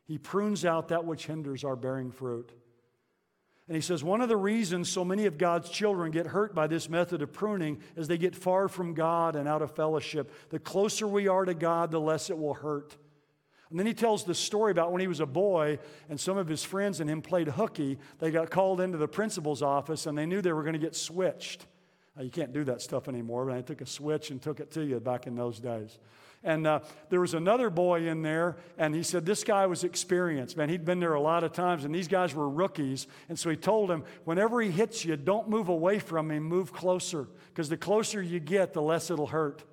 [0.06, 2.52] He prunes out that which hinders our bearing fruit.
[3.68, 6.68] And he says, one of the reasons so many of God's children get hurt by
[6.68, 10.32] this method of pruning is they get far from God and out of fellowship.
[10.50, 12.96] The closer we are to God, the less it will hurt.
[13.70, 16.46] And then he tells the story about when he was a boy and some of
[16.46, 17.98] his friends and him played hooky.
[18.20, 20.94] They got called into the principal's office and they knew they were going to get
[20.94, 21.66] switched.
[22.16, 24.70] Now, you can't do that stuff anymore, but I took a switch and took it
[24.72, 25.98] to you back in those days.
[26.46, 26.80] And uh,
[27.10, 30.56] there was another boy in there, and he said this guy was experienced.
[30.56, 33.08] Man, he'd been there a lot of times, and these guys were rookies.
[33.28, 36.72] And so he told him, whenever he hits you, don't move away from him, move
[36.72, 39.64] closer, because the closer you get, the less it'll hurt.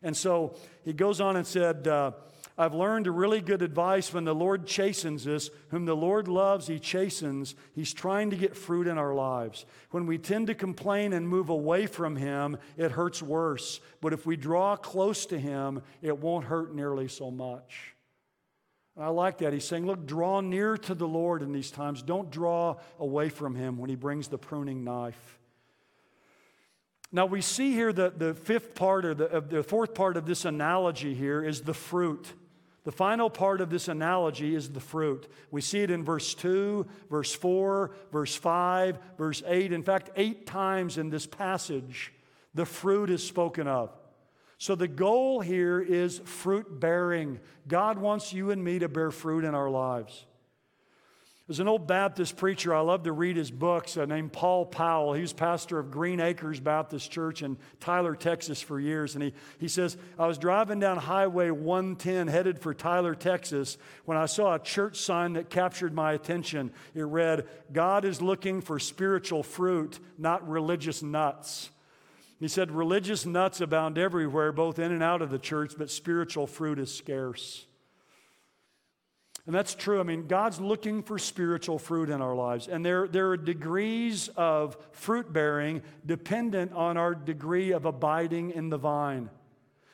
[0.00, 2.12] And so he goes on and said, uh,
[2.58, 5.50] I've learned a really good advice when the Lord chastens us.
[5.68, 7.54] Whom the Lord loves, He chastens.
[7.74, 9.66] He's trying to get fruit in our lives.
[9.90, 13.80] When we tend to complain and move away from Him, it hurts worse.
[14.00, 17.94] But if we draw close to Him, it won't hurt nearly so much.
[18.96, 19.52] And I like that.
[19.52, 22.00] He's saying, look, draw near to the Lord in these times.
[22.00, 25.38] Don't draw away from Him when He brings the pruning knife.
[27.12, 30.24] Now, we see here that the fifth part or the, uh, the fourth part of
[30.24, 32.32] this analogy here is the fruit.
[32.86, 35.26] The final part of this analogy is the fruit.
[35.50, 39.72] We see it in verse 2, verse 4, verse 5, verse 8.
[39.72, 42.12] In fact, eight times in this passage,
[42.54, 43.90] the fruit is spoken of.
[44.58, 47.40] So the goal here is fruit bearing.
[47.66, 50.24] God wants you and me to bear fruit in our lives.
[51.46, 55.12] There's an old Baptist preacher, I love to read his books, uh, named Paul Powell.
[55.12, 59.14] He was pastor of Green Acres Baptist Church in Tyler, Texas for years.
[59.14, 64.18] And he, he says, I was driving down Highway 110 headed for Tyler, Texas, when
[64.18, 66.72] I saw a church sign that captured my attention.
[66.96, 71.70] It read, God is looking for spiritual fruit, not religious nuts.
[72.40, 76.48] He said, Religious nuts abound everywhere, both in and out of the church, but spiritual
[76.48, 77.66] fruit is scarce.
[79.46, 80.00] And that's true.
[80.00, 82.66] I mean, God's looking for spiritual fruit in our lives.
[82.66, 88.70] And there, there are degrees of fruit bearing dependent on our degree of abiding in
[88.70, 89.30] the vine.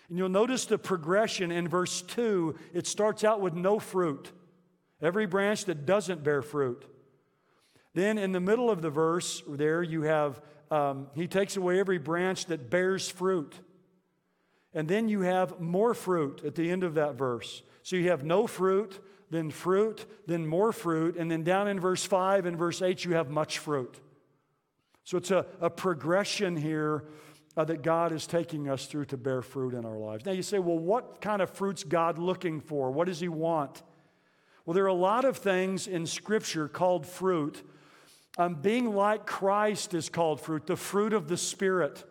[0.08, 2.54] And you'll notice the progression in verse 2.
[2.72, 4.32] It starts out with no fruit,
[5.02, 6.86] every branch that doesn't bear fruit.
[7.94, 11.98] Then in the middle of the verse, there you have, um, he takes away every
[11.98, 13.54] branch that bears fruit.
[14.72, 17.62] And then you have more fruit at the end of that verse.
[17.82, 18.98] So you have no fruit,
[19.32, 23.14] then fruit, then more fruit, and then down in verse 5 and verse 8, you
[23.14, 23.98] have much fruit.
[25.04, 27.04] So it's a, a progression here
[27.56, 30.26] uh, that God is taking us through to bear fruit in our lives.
[30.26, 32.90] Now you say, well, what kind of fruit's God looking for?
[32.90, 33.82] What does He want?
[34.66, 37.66] Well, there are a lot of things in Scripture called fruit.
[38.36, 42.04] Um, being like Christ is called fruit, the fruit of the Spirit,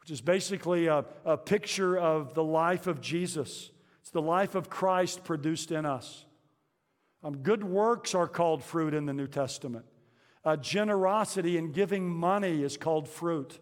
[0.00, 3.70] which is basically a, a picture of the life of Jesus.
[4.02, 6.26] It's the life of Christ produced in us.
[7.24, 9.86] Um, good works are called fruit in the New Testament.
[10.44, 13.58] Uh, generosity and giving money is called fruit.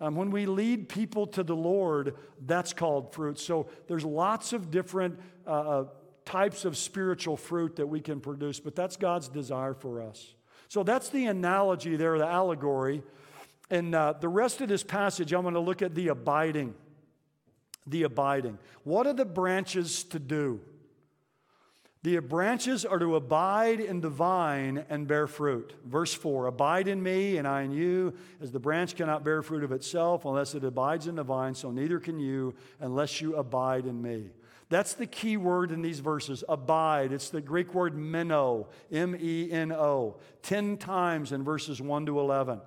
[0.00, 3.38] Um, when we lead people to the Lord, that's called fruit.
[3.38, 5.84] So there's lots of different uh, uh,
[6.24, 10.34] types of spiritual fruit that we can produce, but that's God's desire for us.
[10.68, 13.02] So that's the analogy there, the allegory.
[13.70, 16.74] And uh, the rest of this passage, I'm going to look at the abiding.
[17.86, 18.58] The abiding.
[18.84, 20.60] What are the branches to do?
[22.04, 25.72] The branches are to abide in the vine and bear fruit.
[25.86, 29.64] Verse 4 Abide in me, and I in you, as the branch cannot bear fruit
[29.64, 33.86] of itself unless it abides in the vine, so neither can you unless you abide
[33.86, 34.28] in me.
[34.68, 37.10] That's the key word in these verses abide.
[37.10, 42.20] It's the Greek word meno, M E N O, 10 times in verses 1 to
[42.20, 42.60] 11.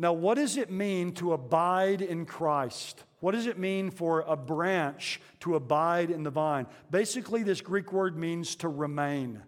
[0.00, 3.02] Now, what does it mean to abide in Christ?
[3.18, 6.66] What does it mean for a branch to abide in the vine?
[6.88, 9.42] Basically, this Greek word means to remain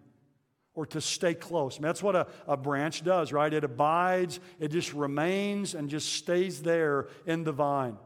[0.75, 1.77] or to stay close.
[1.77, 3.53] I mean, that's what a, a branch does, right?
[3.53, 7.97] It abides, it just remains and just stays there in the vine.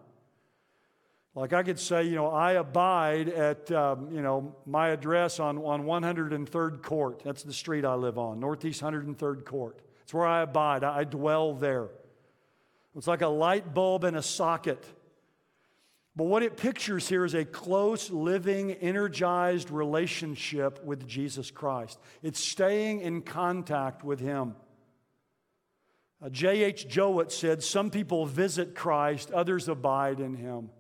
[1.35, 5.59] Like I could say, you know, I abide at, um, you know, my address on,
[5.59, 7.23] on 103rd Court.
[7.25, 9.81] That's the street I live on, Northeast 103rd Court.
[10.03, 10.85] It's where I abide.
[10.85, 11.89] I, I dwell there.
[12.97, 14.85] It's like a light bulb in a socket.
[16.17, 21.99] But what it pictures here is a close, living, energized relationship with Jesus Christ.
[22.23, 24.55] It's staying in contact with Him.
[26.23, 26.89] Uh, J.H.
[26.89, 30.71] Jowett said, Some people visit Christ, others abide in Him.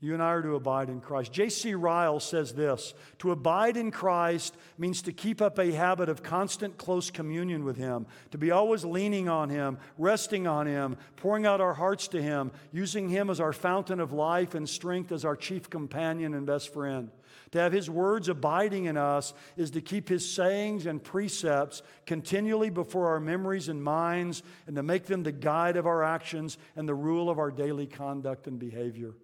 [0.00, 1.32] You and I are to abide in Christ.
[1.32, 1.74] J.C.
[1.74, 6.78] Ryle says this To abide in Christ means to keep up a habit of constant
[6.78, 11.60] close communion with Him, to be always leaning on Him, resting on Him, pouring out
[11.60, 15.34] our hearts to Him, using Him as our fountain of life and strength as our
[15.34, 17.10] chief companion and best friend.
[17.50, 22.70] To have His words abiding in us is to keep His sayings and precepts continually
[22.70, 26.88] before our memories and minds and to make them the guide of our actions and
[26.88, 29.14] the rule of our daily conduct and behavior.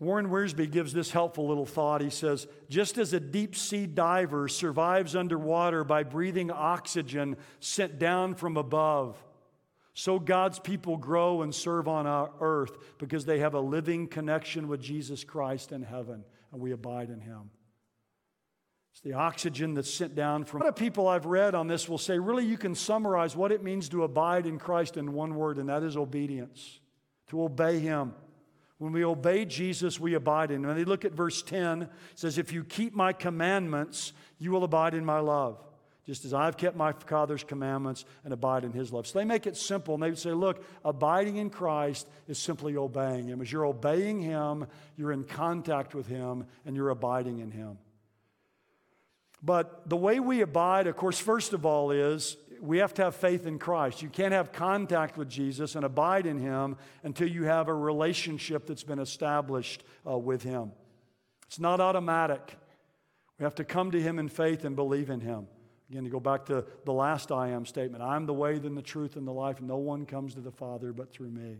[0.00, 2.00] Warren Wiersbe gives this helpful little thought.
[2.00, 8.34] He says, just as a deep sea diver survives underwater by breathing oxygen sent down
[8.34, 9.22] from above,
[9.92, 14.68] so God's people grow and serve on our earth because they have a living connection
[14.68, 17.50] with Jesus Christ in heaven and we abide in Him.
[18.92, 20.62] It's the oxygen that's sent down from.
[20.62, 23.52] A lot of people I've read on this will say, really, you can summarize what
[23.52, 26.80] it means to abide in Christ in one word, and that is obedience,
[27.28, 28.14] to obey Him.
[28.80, 30.70] When we obey Jesus, we abide in him.
[30.70, 34.64] And they look at verse 10, it says, If you keep my commandments, you will
[34.64, 35.62] abide in my love,
[36.06, 39.06] just as I've kept my Father's commandments and abide in his love.
[39.06, 39.92] So they make it simple.
[39.92, 43.42] And they would say, Look, abiding in Christ is simply obeying him.
[43.42, 44.66] As you're obeying him,
[44.96, 47.76] you're in contact with him and you're abiding in him.
[49.42, 53.16] But the way we abide, of course, first of all, is we have to have
[53.16, 54.02] faith in Christ.
[54.02, 58.66] You can't have contact with Jesus and abide in Him until you have a relationship
[58.66, 60.72] that's been established uh, with Him.
[61.46, 62.56] It's not automatic.
[63.38, 65.46] We have to come to Him in faith and believe in Him.
[65.90, 68.82] Again, to go back to the last I am statement I'm the way, then the
[68.82, 69.60] truth, and the life.
[69.60, 71.58] No one comes to the Father but through me.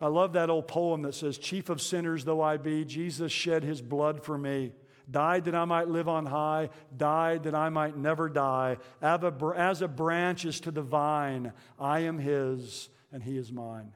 [0.00, 3.64] I love that old poem that says, Chief of sinners though I be, Jesus shed
[3.64, 4.72] his blood for me
[5.10, 8.76] died that I might live on high, died that I might never die.
[9.00, 13.92] As a branch is to the vine, I am his and he is mine.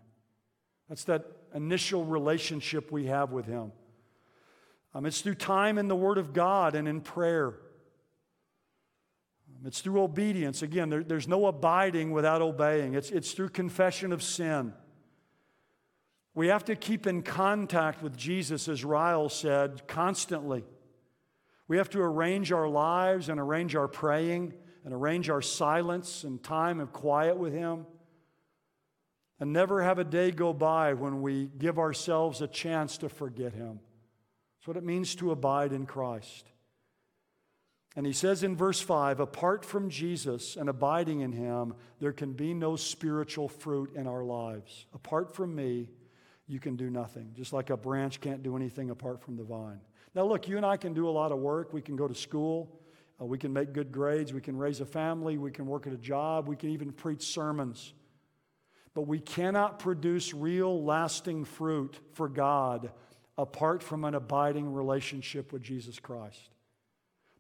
[0.89, 3.73] That's that initial relationship we have with him.
[4.95, 7.49] Um, it's through time in the Word of God and in prayer.
[9.49, 10.63] Um, it's through obedience.
[10.63, 12.95] Again, there, there's no abiding without obeying.
[12.95, 14.75] It's, it's through confession of sin.
[16.35, 20.65] We have to keep in contact with Jesus, as Ryle said, constantly.
[21.69, 24.55] We have to arrange our lives and arrange our praying
[24.85, 27.87] and arrange our silence and time of quiet with Him.
[29.41, 33.53] And never have a day go by when we give ourselves a chance to forget
[33.53, 33.81] Him.
[34.59, 36.47] That's what it means to abide in Christ.
[37.95, 42.33] And he says in verse 5 apart from Jesus and abiding in him, there can
[42.33, 44.87] be no spiritual fruit in our lives.
[44.95, 45.91] Apart from me,
[46.47, 47.33] you can do nothing.
[47.35, 49.81] Just like a branch can't do anything apart from the vine.
[50.15, 51.73] Now, look, you and I can do a lot of work.
[51.73, 52.79] We can go to school.
[53.21, 54.33] Uh, we can make good grades.
[54.33, 55.39] We can raise a family.
[55.39, 56.49] We can work at a job.
[56.49, 57.95] We can even preach sermons.
[58.95, 62.91] But we cannot produce real, lasting fruit for God
[63.39, 66.51] apart from an abiding relationship with Jesus Christ.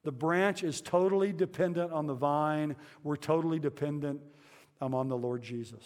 [0.04, 2.74] The branch is totally dependent on the vine.
[3.04, 4.20] We're totally dependent
[4.80, 5.84] um, on the Lord Jesus.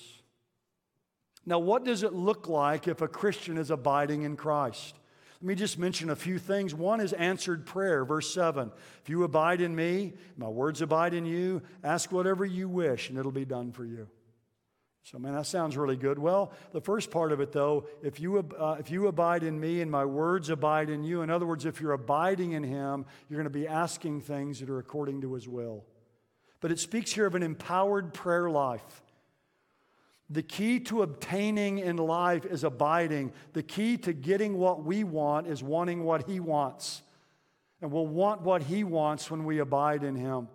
[1.44, 4.94] Now, what does it look like if a Christian is abiding in Christ?
[5.40, 6.74] Let me just mention a few things.
[6.74, 8.72] One is answered prayer, verse 7.
[9.02, 13.18] If you abide in me, my words abide in you, ask whatever you wish, and
[13.18, 14.08] it'll be done for you.
[15.02, 16.18] So, man, that sounds really good.
[16.18, 19.80] Well, the first part of it, though, if you, uh, if you abide in me
[19.80, 23.36] and my words abide in you, in other words, if you're abiding in him, you're
[23.36, 25.84] going to be asking things that are according to his will.
[26.60, 29.02] But it speaks here of an empowered prayer life.
[30.28, 33.32] The key to obtaining in life is abiding.
[33.52, 37.02] The key to getting what we want is wanting what He wants.
[37.80, 40.48] And we'll want what He wants when we abide in Him.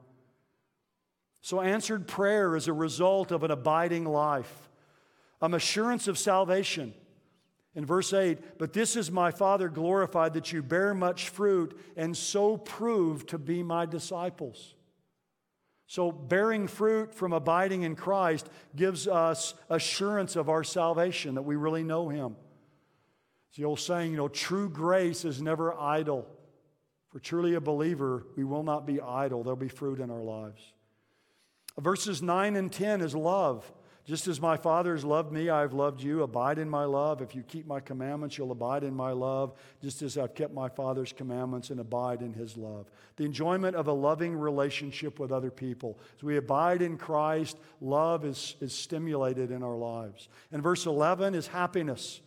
[1.41, 4.69] So, answered prayer is a result of an abiding life,
[5.41, 6.93] an assurance of salvation.
[7.73, 12.17] In verse 8, but this is my Father glorified that you bear much fruit and
[12.17, 14.75] so prove to be my disciples.
[15.91, 21.57] So, bearing fruit from abiding in Christ gives us assurance of our salvation, that we
[21.57, 22.37] really know Him.
[23.49, 26.29] It's the old saying, you know, true grace is never idle.
[27.09, 29.43] For truly a believer, we will not be idle.
[29.43, 30.61] There'll be fruit in our lives.
[31.77, 33.69] Verses 9 and 10 is love.
[34.11, 36.21] Just as my Father has loved me, I have loved you.
[36.21, 37.21] Abide in my love.
[37.21, 40.67] If you keep my commandments, you'll abide in my love, just as I've kept my
[40.67, 42.91] Father's commandments and abide in his love.
[43.15, 45.97] The enjoyment of a loving relationship with other people.
[46.17, 50.27] As we abide in Christ, love is, is stimulated in our lives.
[50.51, 52.19] And verse 11 is happiness.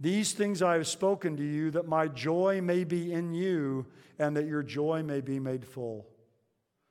[0.00, 3.84] These things I have spoken to you, that my joy may be in you,
[4.18, 6.06] and that your joy may be made full.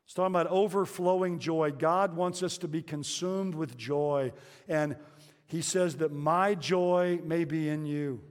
[0.06, 1.72] It's talking about overflowing joy.
[1.72, 4.32] God wants us to be consumed with joy.
[4.68, 4.96] And
[5.48, 8.22] He says that my joy may be in you.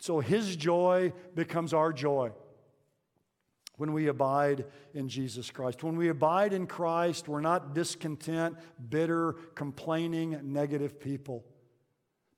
[0.00, 2.32] So His joy becomes our joy
[3.76, 5.84] when we abide in Jesus Christ.
[5.84, 8.56] When we abide in Christ, we're not discontent,
[8.90, 11.44] bitter, complaining, negative people.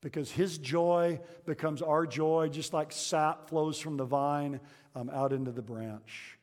[0.03, 4.61] Because His joy becomes our joy, just like sap flows from the vine
[4.95, 6.39] um, out into the branch.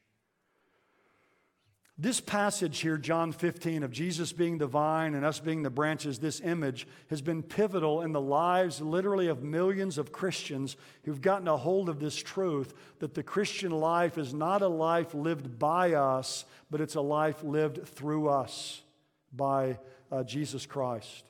[2.01, 6.17] This passage here, John 15, of Jesus being the vine and us being the branches,
[6.17, 11.49] this image has been pivotal in the lives, literally, of millions of Christians who've gotten
[11.49, 15.91] a hold of this truth that the Christian life is not a life lived by
[15.91, 18.81] us, but it's a life lived through us
[19.33, 19.77] by
[20.09, 21.25] uh, Jesus Christ.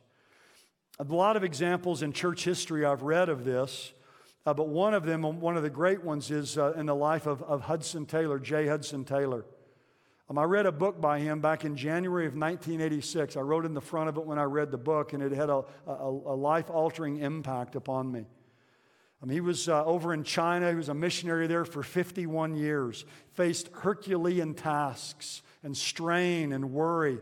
[0.99, 3.91] A lot of examples in church history I've read of this,
[4.45, 7.25] uh, but one of them, one of the great ones, is uh, in the life
[7.25, 8.67] of, of Hudson Taylor, J.
[8.67, 9.45] Hudson Taylor.
[10.29, 13.35] Um, I read a book by him back in January of 1986.
[13.35, 15.49] I wrote in the front of it when I read the book, and it had
[15.49, 18.25] a, a, a life altering impact upon me.
[19.23, 20.69] Um, he was uh, over in China.
[20.69, 27.17] He was a missionary there for 51 years, faced Herculean tasks and strain and worry.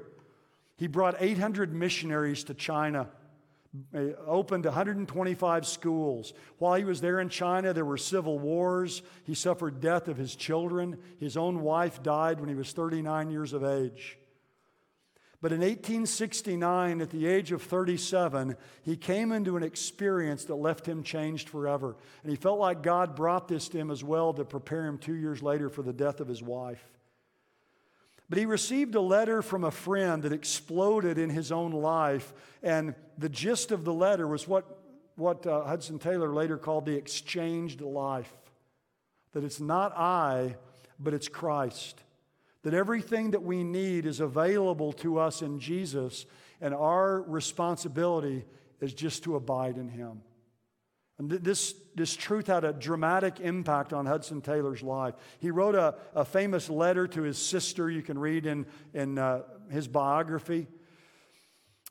[0.76, 3.08] He brought 800 missionaries to China
[4.26, 6.34] opened 125 schools.
[6.58, 9.02] While he was there in China, there were civil wars.
[9.24, 10.98] He suffered death of his children.
[11.20, 14.18] His own wife died when he was 39 years of age.
[15.40, 20.88] But in 1869, at the age of 37, he came into an experience that left
[20.88, 21.96] him changed forever.
[22.24, 25.14] And he felt like God brought this to him as well to prepare him two
[25.14, 26.84] years later for the death of his wife.
[28.30, 32.34] But he received a letter from a friend that exploded in his own life.
[32.62, 34.66] And the gist of the letter was what,
[35.16, 38.32] what uh, Hudson Taylor later called the exchanged life
[39.38, 40.56] that it's not I,
[41.00, 42.04] but it's Christ.
[42.64, 46.26] That everything that we need is available to us in Jesus,
[46.60, 48.46] and our responsibility
[48.82, 50.24] is just to abide in Him.
[51.20, 55.16] And this, this truth had a dramatic impact on Hudson Taylor's life.
[55.40, 59.42] He wrote a, a famous letter to his sister, you can read in, in uh,
[59.70, 60.68] his biography.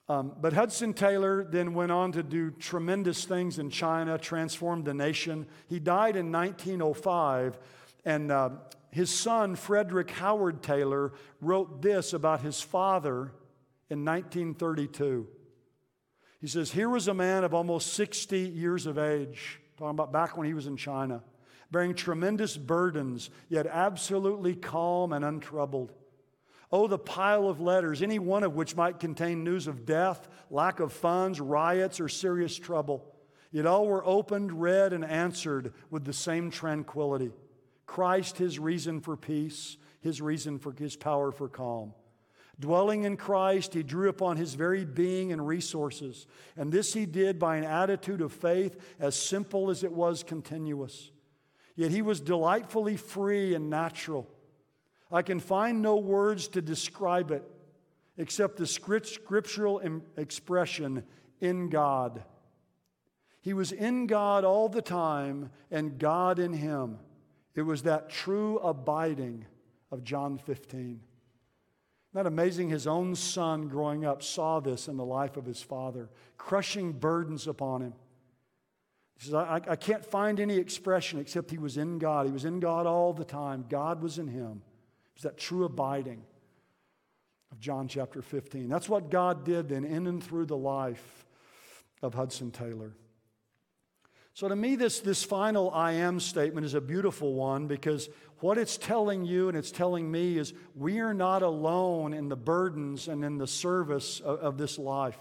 [0.09, 4.95] Um, but Hudson Taylor then went on to do tremendous things in China, transformed the
[4.95, 5.47] nation.
[5.69, 7.59] He died in 1905,
[8.05, 8.51] and uh,
[8.91, 13.33] his son, Frederick Howard Taylor, wrote this about his father
[13.91, 15.27] in 1932.
[16.47, 20.37] He says, Here was a man of almost 60 years of age, talking about back
[20.37, 21.25] when he was in China,
[21.73, 25.93] bearing tremendous burdens, yet absolutely calm and untroubled.
[26.71, 30.79] Oh, the pile of letters, any one of which might contain news of death, lack
[30.79, 33.13] of funds, riots, or serious trouble.
[33.51, 37.33] Yet all were opened, read, and answered with the same tranquility.
[37.87, 41.93] Christ, his reason for peace, his reason for his power for calm.
[42.59, 46.27] Dwelling in Christ, he drew upon his very being and resources.
[46.57, 51.11] And this he did by an attitude of faith as simple as it was continuous.
[51.75, 54.27] Yet he was delightfully free and natural.
[55.13, 57.45] I can find no words to describe it
[58.17, 59.83] except the scriptural
[60.17, 61.05] expression
[61.41, 62.25] in God.
[63.43, 66.99] He was in God all the time and God in him.
[67.55, 69.45] It was that true abiding
[69.93, 71.01] of John 15.
[72.17, 72.71] That amazing?
[72.71, 76.09] His own son growing up saw this in the life of his father,
[76.39, 77.93] crushing burdens upon him.
[79.19, 82.25] He says, I, I can't find any expression except he was in God.
[82.25, 83.67] He was in God all the time.
[83.69, 84.63] God was in him.
[84.63, 86.23] It was that true abiding
[87.53, 88.67] of John chapter 15.
[88.67, 91.27] That's what God did then in and through the life
[92.01, 92.95] of Hudson Taylor.
[94.33, 98.09] So, to me, this, this final I am statement is a beautiful one because
[98.41, 102.37] what it's telling you and it's telling me is we are not alone in the
[102.37, 105.19] burdens and in the service of, of this life.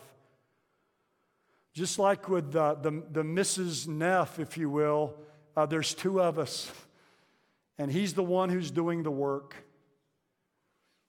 [1.73, 3.87] Just like with the, the, the Mrs.
[3.87, 5.13] Neff, if you will,
[5.57, 6.71] uh, there's two of us,
[7.77, 9.55] and he's the one who's doing the work.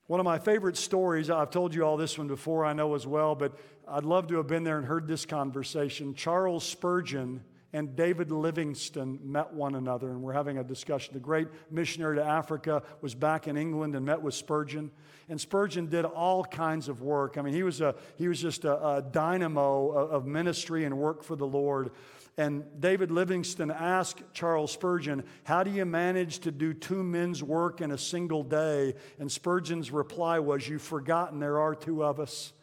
[0.06, 3.06] One of my favorite stories, I've told you all this one before, I know as
[3.06, 3.56] well, but
[3.88, 6.14] I'd love to have been there and heard this conversation.
[6.14, 7.42] Charles Spurgeon
[7.76, 11.12] and David Livingstone met one another, and we're having a discussion.
[11.12, 14.90] The great missionary to Africa was back in England and met with Spurgeon.
[15.28, 17.36] And Spurgeon did all kinds of work.
[17.36, 21.22] I mean, he was, a, he was just a, a dynamo of, ministry and work
[21.22, 21.90] for the Lord.
[22.38, 27.82] And David Livingstone asked Charles Spurgeon, How do you manage to do two men's work
[27.82, 28.94] in a single day?
[29.18, 32.54] And Spurgeon's reply was, You've forgotten there are two of us.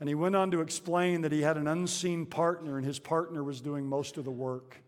[0.00, 3.44] And he went on to explain that he had an unseen partner, and his partner
[3.44, 4.82] was doing most of the work.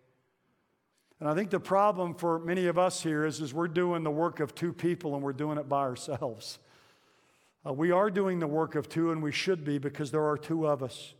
[1.21, 4.11] And I think the problem for many of us here is, is we're doing the
[4.11, 6.59] work of two people and we're doing it by ourselves.
[7.65, 10.37] Uh, we are doing the work of two, and we should be because there are
[10.37, 11.15] two of us.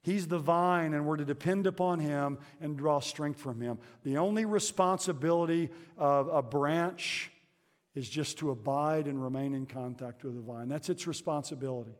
[0.00, 3.78] He's the vine, and we're to depend upon Him and draw strength from Him.
[4.02, 7.30] The only responsibility of a branch
[7.94, 10.68] is just to abide and remain in contact with the vine.
[10.68, 11.92] That's its responsibility.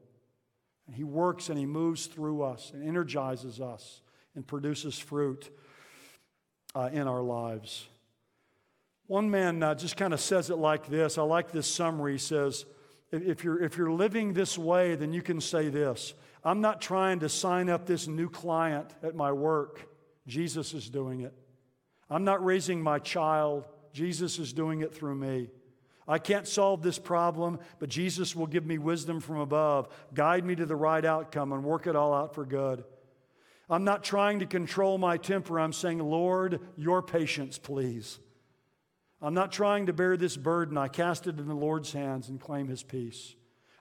[0.89, 4.01] And He works and He moves through us and energizes us
[4.35, 5.51] and produces fruit
[6.75, 7.87] uh, in our lives.
[9.07, 11.17] One man uh, just kind of says it like this.
[11.17, 12.13] I like this summary.
[12.13, 12.67] He says,
[13.11, 16.15] if you're, if you're living this way, then you can say this
[16.45, 19.89] I'm not trying to sign up this new client at my work.
[20.27, 21.35] Jesus is doing it.
[22.11, 23.67] I'm not raising my child.
[23.93, 25.49] Jesus is doing it through me.
[26.09, 30.55] I can't solve this problem, but Jesus will give me wisdom from above, guide me
[30.57, 32.83] to the right outcome, and work it all out for good.
[33.69, 35.61] I'm not trying to control my temper.
[35.61, 38.19] I'm saying, Lord, your patience, please.
[39.21, 40.79] I'm not trying to bear this burden.
[40.79, 43.35] I cast it in the Lord's hands and claim his peace.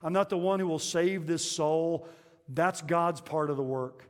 [0.04, 2.08] I'm not the one who will save this soul.
[2.50, 4.10] That's God's part of the work.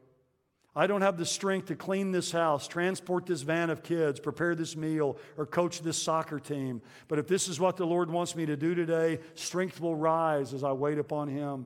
[0.77, 4.53] I don't have the strength to clean this house, transport this van of kids, prepare
[4.53, 6.83] this meal, or coach this soccer team.
[7.07, 10.53] But if this is what the Lord wants me to do today, strength will rise
[10.53, 11.65] as I wait upon Him.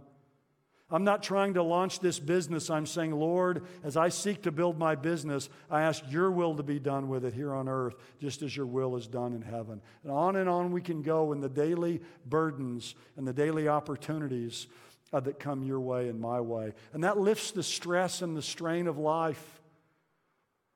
[0.89, 2.69] I'm not trying to launch this business.
[2.69, 6.63] I'm saying, Lord, as I seek to build my business, I ask your will to
[6.63, 9.81] be done with it here on earth, just as your will is done in heaven.
[10.03, 14.67] And on and on we can go in the daily burdens and the daily opportunities
[15.13, 16.73] uh, that come your way and my way.
[16.93, 19.61] And that lifts the stress and the strain of life.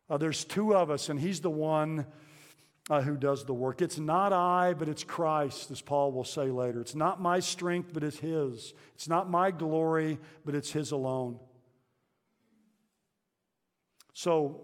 [0.10, 2.06] Uh, there's two of us, and He's the one
[2.90, 3.82] uh, who does the work.
[3.82, 6.82] It's not I, but it's Christ, as Paul will say later.
[6.82, 8.74] It's not my strength, but it's His.
[8.94, 11.40] It's not my glory, but it's His alone.
[14.14, 14.62] So,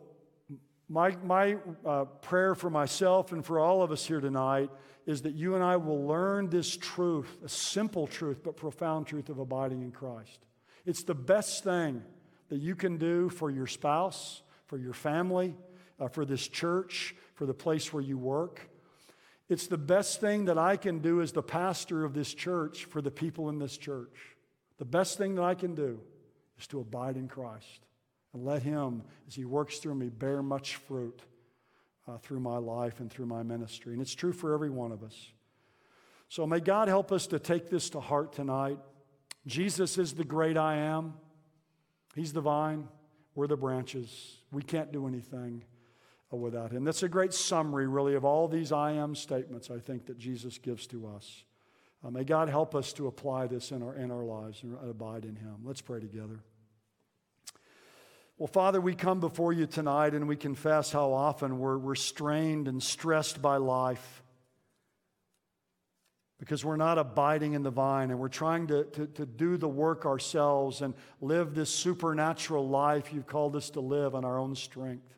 [0.87, 4.69] my, my uh, prayer for myself and for all of us here tonight
[5.05, 9.29] is that you and I will learn this truth, a simple truth, but profound truth
[9.29, 10.39] of abiding in Christ.
[10.85, 12.03] It's the best thing
[12.49, 15.55] that you can do for your spouse, for your family,
[15.99, 18.69] uh, for this church, for the place where you work.
[19.49, 23.01] It's the best thing that I can do as the pastor of this church for
[23.01, 24.35] the people in this church.
[24.77, 25.99] The best thing that I can do
[26.57, 27.85] is to abide in Christ
[28.33, 31.21] and let Him, as He works through me, bear much fruit
[32.11, 33.93] uh, through my life and through my ministry.
[33.93, 35.31] And it's true for every one of us.
[36.29, 38.77] So may God help us to take this to heart tonight.
[39.45, 41.13] Jesus is the great I am,
[42.15, 42.87] He's the vine,
[43.35, 44.37] we're the branches.
[44.51, 45.63] We can't do anything
[46.31, 46.83] uh, without Him.
[46.83, 50.57] That's a great summary, really, of all these I am statements I think that Jesus
[50.57, 51.43] gives to us.
[52.03, 55.23] Uh, may God help us to apply this in our, in our lives and abide
[55.23, 55.57] in Him.
[55.63, 56.41] Let's pray together.
[58.41, 62.67] Well, Father, we come before you tonight and we confess how often we're, we're strained
[62.67, 64.23] and stressed by life
[66.39, 69.67] because we're not abiding in the vine and we're trying to, to, to, do the
[69.67, 74.55] work ourselves and live this supernatural life you've called us to live on our own
[74.55, 75.13] strength.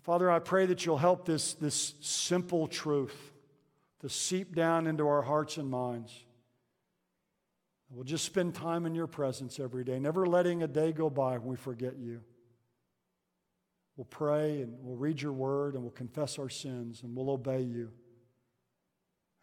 [0.00, 3.34] Father, I pray that you'll help this, this simple truth
[4.00, 6.24] to seep down into our hearts and minds.
[7.90, 11.38] We'll just spend time in your presence every day, never letting a day go by
[11.38, 12.20] when we forget you.
[13.96, 17.62] We'll pray and we'll read your word and we'll confess our sins and we'll obey
[17.62, 17.90] you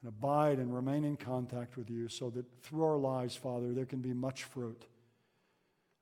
[0.01, 3.85] and abide and remain in contact with you so that through our lives, Father, there
[3.85, 4.85] can be much fruit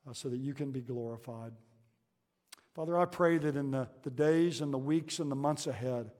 [0.07, 1.51] uh, so that you can be glorified.
[2.75, 6.11] Father, I pray that in the, the days and the weeks and the months ahead,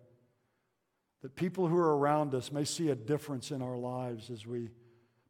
[1.22, 4.70] that people who are around us may see a difference in our lives as we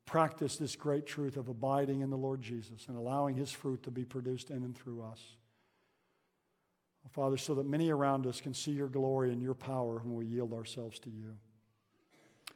[0.06, 3.92] practice this great truth of abiding in the Lord Jesus and allowing his fruit to
[3.92, 5.22] be produced in and through us.
[7.16, 10.26] Father, so that many around us can see your glory and your power when we
[10.26, 11.38] yield ourselves to you.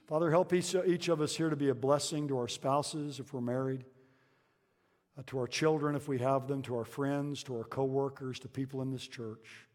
[0.05, 3.31] Father, help each, each of us here to be a blessing to our spouses if
[3.33, 3.85] we're married,
[5.17, 8.49] uh, to our children if we have them, to our friends, to our coworkers, to
[8.49, 9.67] people in this church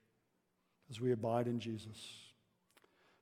[0.90, 2.23] as we abide in Jesus.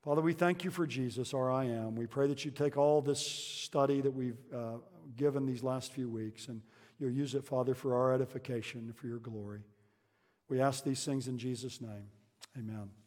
[0.02, 1.94] Father, we thank you for Jesus, our I am.
[1.94, 4.78] We pray that you take all this study that we've uh,
[5.16, 6.60] given these last few weeks and
[6.98, 9.60] you'll use it, Father, for our edification for your glory.
[10.48, 12.08] We ask these things in Jesus' name.
[12.58, 13.01] Amen.